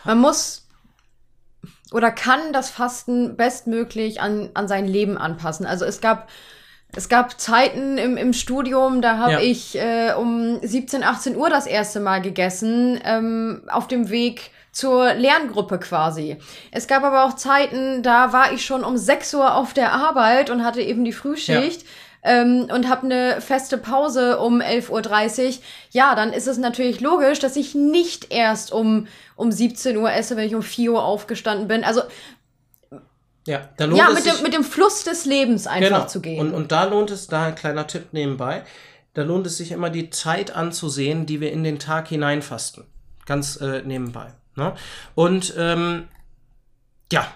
Man 0.03 0.19
muss 0.19 0.65
oder 1.91 2.11
kann 2.11 2.51
das 2.51 2.69
Fasten 2.69 3.37
bestmöglich 3.37 4.19
an, 4.21 4.49
an 4.53 4.67
sein 4.67 4.87
Leben 4.87 5.17
anpassen. 5.17 5.65
Also 5.65 5.85
es 5.85 6.01
gab 6.01 6.29
es 6.95 7.09
gab 7.09 7.39
Zeiten 7.39 7.97
im, 7.97 8.15
im 8.15 8.31
Studium, 8.31 9.01
da 9.01 9.17
habe 9.17 9.33
ja. 9.33 9.39
ich 9.41 9.77
äh, 9.77 10.13
um 10.13 10.59
17, 10.61 11.03
18 11.03 11.35
Uhr 11.35 11.49
das 11.49 11.67
erste 11.67 11.99
Mal 11.99 12.21
gegessen, 12.21 12.99
ähm, 13.03 13.63
auf 13.67 13.87
dem 13.87 14.09
Weg 14.09 14.51
zur 14.71 15.13
Lerngruppe 15.13 15.79
quasi. 15.79 16.37
Es 16.71 16.87
gab 16.87 17.03
aber 17.03 17.25
auch 17.25 17.35
Zeiten, 17.35 18.01
da 18.01 18.31
war 18.33 18.53
ich 18.53 18.65
schon 18.65 18.83
um 18.83 18.97
6 18.97 19.33
Uhr 19.33 19.55
auf 19.55 19.73
der 19.73 19.91
Arbeit 19.91 20.49
und 20.49 20.63
hatte 20.63 20.81
eben 20.81 21.03
die 21.03 21.13
Frühschicht. 21.13 21.81
Ja 21.81 21.87
ähm, 22.25 22.67
und 22.73 22.89
habe 22.89 23.05
eine 23.05 23.39
feste 23.39 23.77
Pause 23.77 24.39
um 24.39 24.59
11.30 24.59 24.89
Uhr, 25.47 25.53
ja, 25.91 26.15
dann 26.15 26.33
ist 26.33 26.47
es 26.47 26.57
natürlich 26.57 26.99
logisch, 26.99 27.39
dass 27.39 27.55
ich 27.55 27.75
nicht 27.75 28.33
erst 28.33 28.71
um, 28.71 29.07
um 29.35 29.51
17 29.51 29.95
Uhr 29.95 30.11
esse, 30.11 30.35
wenn 30.35 30.47
ich 30.47 30.55
um 30.55 30.63
4 30.63 30.91
Uhr 30.91 31.03
aufgestanden 31.03 31.67
bin. 31.67 31.83
Also 31.83 32.01
ja, 33.47 33.69
da 33.77 33.85
lohnt 33.85 33.99
ja 33.99 34.09
mit, 34.09 34.25
dem, 34.25 34.41
mit 34.41 34.53
dem 34.53 34.63
Fluss 34.63 35.03
des 35.03 35.25
Lebens 35.25 35.67
einfach 35.67 35.89
genau. 35.89 36.07
zu 36.07 36.19
gehen. 36.19 36.47
Und, 36.47 36.53
und 36.55 36.71
da 36.71 36.85
lohnt 36.85 37.11
es, 37.11 37.27
da 37.27 37.45
ein 37.45 37.55
kleiner 37.55 37.85
Tipp 37.85 38.07
nebenbei, 38.11 38.63
da 39.13 39.21
lohnt 39.21 39.45
es 39.45 39.57
sich 39.57 39.71
immer 39.71 39.91
die 39.91 40.09
Zeit 40.09 40.55
anzusehen, 40.55 41.27
die 41.27 41.39
wir 41.41 41.51
in 41.51 41.63
den 41.63 41.77
Tag 41.77 42.07
hineinfasten. 42.07 42.85
Ganz 43.27 43.61
äh, 43.61 43.83
nebenbei. 43.83 44.33
Ne? 44.55 44.73
Und 45.13 45.53
ähm, 45.57 46.07
ja, 47.11 47.27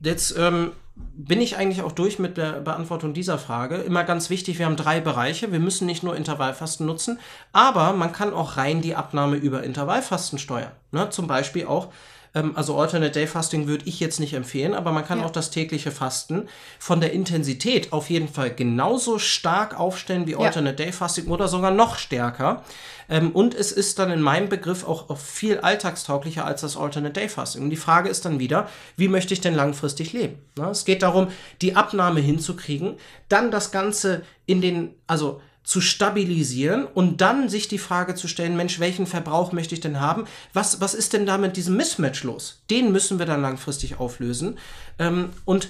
jetzt 0.00 0.36
ähm, 0.38 0.72
bin 1.14 1.40
ich 1.40 1.56
eigentlich 1.56 1.82
auch 1.82 1.92
durch 1.92 2.18
mit 2.18 2.36
der 2.36 2.60
Beantwortung 2.60 3.14
dieser 3.14 3.38
Frage. 3.38 3.76
Immer 3.76 4.04
ganz 4.04 4.30
wichtig, 4.30 4.58
wir 4.58 4.66
haben 4.66 4.76
drei 4.76 5.00
Bereiche. 5.00 5.52
Wir 5.52 5.60
müssen 5.60 5.86
nicht 5.86 6.02
nur 6.02 6.16
Intervallfasten 6.16 6.86
nutzen, 6.86 7.18
aber 7.52 7.92
man 7.92 8.12
kann 8.12 8.32
auch 8.32 8.56
rein 8.56 8.82
die 8.82 8.94
Abnahme 8.94 9.36
über 9.36 9.62
Intervallfasten 9.62 10.38
steuern. 10.38 10.72
Ne? 10.92 11.10
Zum 11.10 11.26
Beispiel 11.26 11.66
auch 11.66 11.88
ähm, 12.38 12.52
also 12.54 12.78
Alternate 12.78 13.12
Day 13.12 13.26
Fasting 13.26 13.66
würde 13.66 13.84
ich 13.86 14.00
jetzt 14.00 14.20
nicht 14.20 14.34
empfehlen, 14.34 14.74
aber 14.74 14.92
man 14.92 15.04
kann 15.04 15.20
ja. 15.20 15.26
auch 15.26 15.30
das 15.30 15.50
tägliche 15.50 15.90
Fasten 15.90 16.48
von 16.78 17.00
der 17.00 17.12
Intensität 17.12 17.92
auf 17.92 18.10
jeden 18.10 18.28
Fall 18.28 18.54
genauso 18.54 19.18
stark 19.18 19.78
aufstellen 19.78 20.26
wie 20.26 20.36
Alternate 20.36 20.82
ja. 20.82 20.86
Day 20.86 20.92
Fasting 20.92 21.26
oder 21.26 21.48
sogar 21.48 21.70
noch 21.70 21.96
stärker. 21.96 22.62
Ähm, 23.08 23.30
und 23.32 23.54
es 23.54 23.72
ist 23.72 23.98
dann 23.98 24.10
in 24.10 24.20
meinem 24.20 24.48
Begriff 24.48 24.86
auch, 24.86 25.10
auch 25.10 25.18
viel 25.18 25.58
alltagstauglicher 25.58 26.44
als 26.44 26.60
das 26.60 26.76
Alternate 26.76 27.14
Day 27.14 27.28
Fasting. 27.28 27.64
Und 27.64 27.70
die 27.70 27.76
Frage 27.76 28.08
ist 28.08 28.24
dann 28.24 28.38
wieder, 28.38 28.68
wie 28.96 29.08
möchte 29.08 29.34
ich 29.34 29.40
denn 29.40 29.54
langfristig 29.54 30.12
leben? 30.12 30.38
Na, 30.56 30.70
es 30.70 30.84
geht 30.84 31.02
darum, 31.02 31.28
die 31.62 31.76
Abnahme 31.76 32.20
hinzukriegen, 32.20 32.96
dann 33.28 33.50
das 33.50 33.70
Ganze 33.70 34.22
in 34.46 34.60
den, 34.60 34.94
also 35.06 35.40
zu 35.62 35.80
stabilisieren 35.80 36.86
und 36.86 37.20
dann 37.20 37.48
sich 37.48 37.68
die 37.68 37.78
Frage 37.78 38.14
zu 38.14 38.26
stellen, 38.26 38.56
Mensch, 38.56 38.80
welchen 38.80 39.06
Verbrauch 39.06 39.52
möchte 39.52 39.74
ich 39.74 39.80
denn 39.80 40.00
haben? 40.00 40.24
Was, 40.54 40.80
was 40.80 40.94
ist 40.94 41.12
denn 41.12 41.26
da 41.26 41.36
mit 41.36 41.56
diesem 41.56 41.76
Mismatch 41.76 42.24
los? 42.24 42.62
Den 42.70 42.90
müssen 42.90 43.18
wir 43.18 43.26
dann 43.26 43.42
langfristig 43.42 44.00
auflösen. 44.00 44.58
Ähm, 44.98 45.30
und 45.44 45.68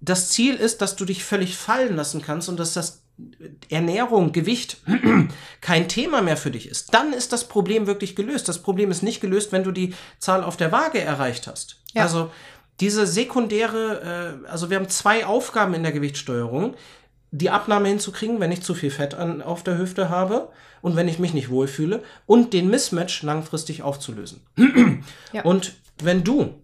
das 0.00 0.28
Ziel 0.28 0.54
ist, 0.54 0.82
dass 0.82 0.96
du 0.96 1.04
dich 1.04 1.24
völlig 1.24 1.56
fallen 1.56 1.96
lassen 1.96 2.22
kannst 2.22 2.48
und 2.48 2.60
dass 2.60 2.74
das 2.74 3.02
Ernährung, 3.68 4.32
Gewicht 4.32 4.78
kein 5.60 5.88
Thema 5.88 6.22
mehr 6.22 6.36
für 6.36 6.50
dich 6.50 6.68
ist. 6.68 6.94
Dann 6.94 7.12
ist 7.12 7.32
das 7.32 7.48
Problem 7.48 7.86
wirklich 7.86 8.14
gelöst. 8.14 8.48
Das 8.48 8.62
Problem 8.62 8.90
ist 8.90 9.02
nicht 9.02 9.20
gelöst, 9.20 9.50
wenn 9.50 9.64
du 9.64 9.72
die 9.72 9.94
Zahl 10.18 10.44
auf 10.44 10.56
der 10.56 10.72
Waage 10.72 11.00
erreicht 11.00 11.46
hast. 11.46 11.80
Ja. 11.94 12.02
Also 12.02 12.30
diese 12.80 13.06
sekundäre, 13.06 14.42
äh, 14.44 14.48
also 14.48 14.70
wir 14.70 14.76
haben 14.76 14.88
zwei 14.88 15.26
Aufgaben 15.26 15.74
in 15.74 15.82
der 15.82 15.92
Gewichtssteuerung 15.92 16.76
die 17.30 17.50
Abnahme 17.50 17.88
hinzukriegen, 17.88 18.40
wenn 18.40 18.52
ich 18.52 18.62
zu 18.62 18.74
viel 18.74 18.90
Fett 18.90 19.14
an, 19.14 19.42
auf 19.42 19.62
der 19.62 19.78
Hüfte 19.78 20.08
habe 20.08 20.48
und 20.80 20.96
wenn 20.96 21.08
ich 21.08 21.18
mich 21.18 21.34
nicht 21.34 21.50
wohlfühle 21.50 22.02
und 22.26 22.52
den 22.52 22.70
Mismatch 22.70 23.22
langfristig 23.22 23.82
aufzulösen. 23.82 24.40
ja. 25.32 25.42
Und 25.42 25.74
wenn 26.02 26.24
du 26.24 26.54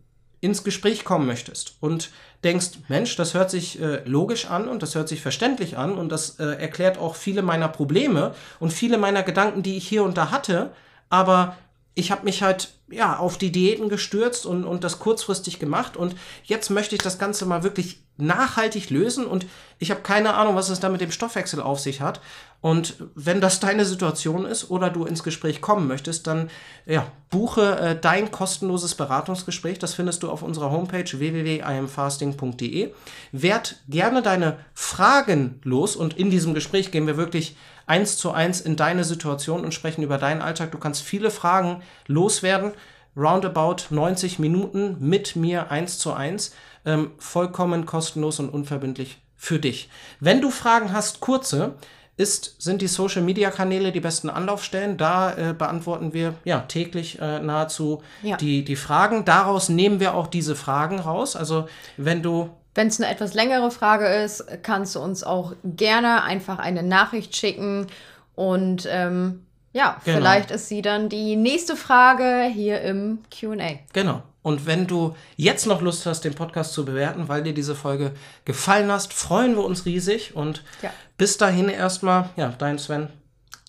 ins 0.41 0.65
Gespräch 0.65 1.05
kommen 1.05 1.27
möchtest 1.27 1.77
und 1.81 2.11
denkst, 2.45 2.73
Mensch, 2.89 3.17
das 3.17 3.33
hört 3.35 3.51
sich 3.51 3.81
äh, 3.81 4.03
logisch 4.05 4.47
an 4.47 4.69
und 4.69 4.83
das 4.83 4.95
hört 4.95 5.09
sich 5.09 5.23
verständlich 5.23 5.79
an 5.79 5.95
und 5.95 6.11
das 6.11 6.39
äh, 6.39 6.45
erklärt 6.45 6.99
auch 6.99 7.15
viele 7.15 7.43
meiner 7.43 7.69
Probleme 7.69 8.35
und 8.61 8.73
viele 8.73 8.99
meiner 8.99 9.23
Gedanken, 9.23 9.63
die 9.63 9.77
ich 9.79 9.89
hier 9.89 10.05
und 10.05 10.19
da 10.19 10.31
hatte, 10.31 10.71
aber 11.09 11.57
ich 11.95 12.11
habe 12.11 12.25
mich 12.25 12.43
halt 12.43 12.75
ja 12.91 13.19
auf 13.19 13.39
die 13.39 13.53
Diäten 13.53 13.89
gestürzt 13.89 14.47
und, 14.47 14.65
und 14.65 14.85
das 14.85 14.99
kurzfristig 14.99 15.59
gemacht 15.59 15.97
und 15.97 16.15
jetzt 16.45 16.71
möchte 16.71 16.95
ich 16.95 17.03
das 17.03 17.19
Ganze 17.19 17.47
mal 17.47 17.63
wirklich 17.63 18.05
nachhaltig 18.17 18.91
lösen 18.91 19.27
und 19.27 19.47
ich 19.79 19.91
habe 19.91 20.03
keine 20.03 20.35
Ahnung, 20.35 20.55
was 20.55 20.69
es 20.69 20.81
da 20.81 20.89
mit 20.89 21.01
dem 21.01 21.11
Stoffwechsel 21.11 21.61
auf 21.61 21.81
sich 21.81 22.01
hat. 22.01 22.21
Und 22.61 22.97
wenn 23.15 23.43
das 23.43 23.61
deine 23.61 23.85
Situation 23.85 24.47
ist 24.47 24.71
oder 24.71 24.89
du 24.89 25.05
ins 25.05 25.23
Gespräch 25.23 25.61
kommen 25.61 25.87
möchtest, 25.87 26.27
dann 26.27 26.49
ja, 26.87 27.07
buche 27.29 27.79
äh, 27.79 28.01
dein 28.01 28.31
kostenloses 28.31 28.95
Beratungsgespräch. 28.95 29.79
Das 29.79 29.93
findest 29.93 30.23
du 30.23 30.31
auf 30.31 30.43
unserer 30.43 30.71
Homepage 30.71 31.05
www.imfasting.de. 31.05 32.95
Werd 33.33 33.77
gerne 33.89 34.23
deine 34.23 34.59
Fragen 34.73 35.61
los 35.65 35.97
und 35.97 36.17
in 36.17 36.31
diesem 36.31 36.55
Gespräch 36.55 36.91
gehen 36.91 37.07
wir 37.07 37.19
wirklich 37.19 37.57
eins 37.87 38.17
zu 38.17 38.31
eins 38.31 38.61
in 38.61 38.77
deine 38.77 39.05
Situation 39.05 39.65
und 39.65 39.75
sprechen 39.75 40.03
über 40.03 40.19
deinen 40.19 40.41
Alltag. 40.41 40.73
Du 40.73 40.79
kannst 40.79 41.03
viele 41.03 41.31
Fragen 41.31 41.83
loswerden. 42.07 42.73
Roundabout 43.17 43.91
90 43.91 44.39
Minuten 44.39 44.97
mit 45.01 45.37
mir 45.37 45.71
eins 45.71 45.99
zu 45.99 46.13
eins. 46.13 46.55
Ähm, 46.85 47.13
vollkommen 47.19 47.87
kostenlos 47.87 48.41
und 48.41 48.51
unverbindlich 48.51 49.19
für 49.37 49.59
dich. 49.59 49.89
Wenn 50.21 50.41
du 50.41 50.51
Fragen 50.51 50.93
hast, 50.93 51.21
kurze, 51.21 51.75
ist, 52.17 52.63
sind 52.63 52.81
die 52.81 52.87
Social 52.87 53.23
Media 53.23 53.51
Kanäle 53.51 53.91
die 53.91 54.01
besten 54.01 54.31
Anlaufstellen. 54.31 54.97
Da 54.97 55.33
äh, 55.33 55.53
beantworten 55.53 56.13
wir 56.13 56.35
ja 56.45 56.61
täglich 56.61 57.19
äh, 57.21 57.41
nahezu 57.41 58.03
ja. 58.23 58.37
Die, 58.37 58.65
die 58.65 58.77
Fragen. 58.77 59.25
Daraus 59.25 59.69
nehmen 59.69 59.99
wir 60.01 60.15
auch 60.15 60.29
diese 60.29 60.55
Fragen 60.55 61.01
raus. 61.01 61.35
Also 61.37 61.69
wenn 61.97 62.23
du 62.23 62.51
wenn 62.77 62.89
es 62.89 63.01
eine 63.01 63.11
etwas 63.11 63.35
längere 63.35 63.71
Frage 63.71 64.07
ist, 64.07 64.45
kannst 64.65 64.97
du 64.97 65.01
uns 65.01 65.23
auch 65.23 65.55
gerne 65.63 66.25
einfach 66.25 66.59
eine 66.59 66.83
Nachricht 66.83 67.37
schicken 67.37 67.87
und 68.35 68.89
ähm, 68.91 69.47
ja, 69.75 70.01
genau. 70.05 70.19
vielleicht 70.19 70.53
ist 70.53 70.69
sie 70.69 70.83
dann 70.83 71.09
die 71.09 71.35
nächste 71.35 71.77
Frage 71.77 72.49
hier 72.53 72.81
im 72.83 73.19
QA. 73.29 73.81
Genau. 73.93 74.23
Und 74.41 74.67
wenn 74.67 74.87
du 74.87 75.17
jetzt 75.37 75.67
noch 75.67 75.81
Lust 75.81 76.07
hast, 76.07 76.21
den 76.21 76.35
Podcast 76.35 76.75
zu 76.75 76.85
bewerten, 76.85 77.29
weil 77.29 77.43
dir 77.43 77.55
diese 77.55 77.75
Folge 77.75 78.15
gefallen 78.45 78.93
hast, 78.93 79.13
freuen 79.13 79.57
wir 79.57 79.65
uns 79.65 79.85
riesig. 79.85 80.37
Und 80.37 80.63
ja. 80.81 80.93
bis 81.17 81.39
dahin 81.39 81.69
erstmal, 81.69 82.31
ja, 82.37 82.51
dein 82.51 82.79
Sven. 82.79 83.09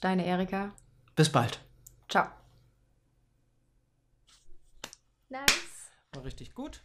Deine 0.02 0.26
Erika. 0.26 0.72
Bis 1.16 1.32
bald. 1.32 1.60
Ciao. 2.08 2.28
Nice. 5.30 5.42
War 6.14 6.24
richtig 6.24 6.54
gut. 6.54 6.82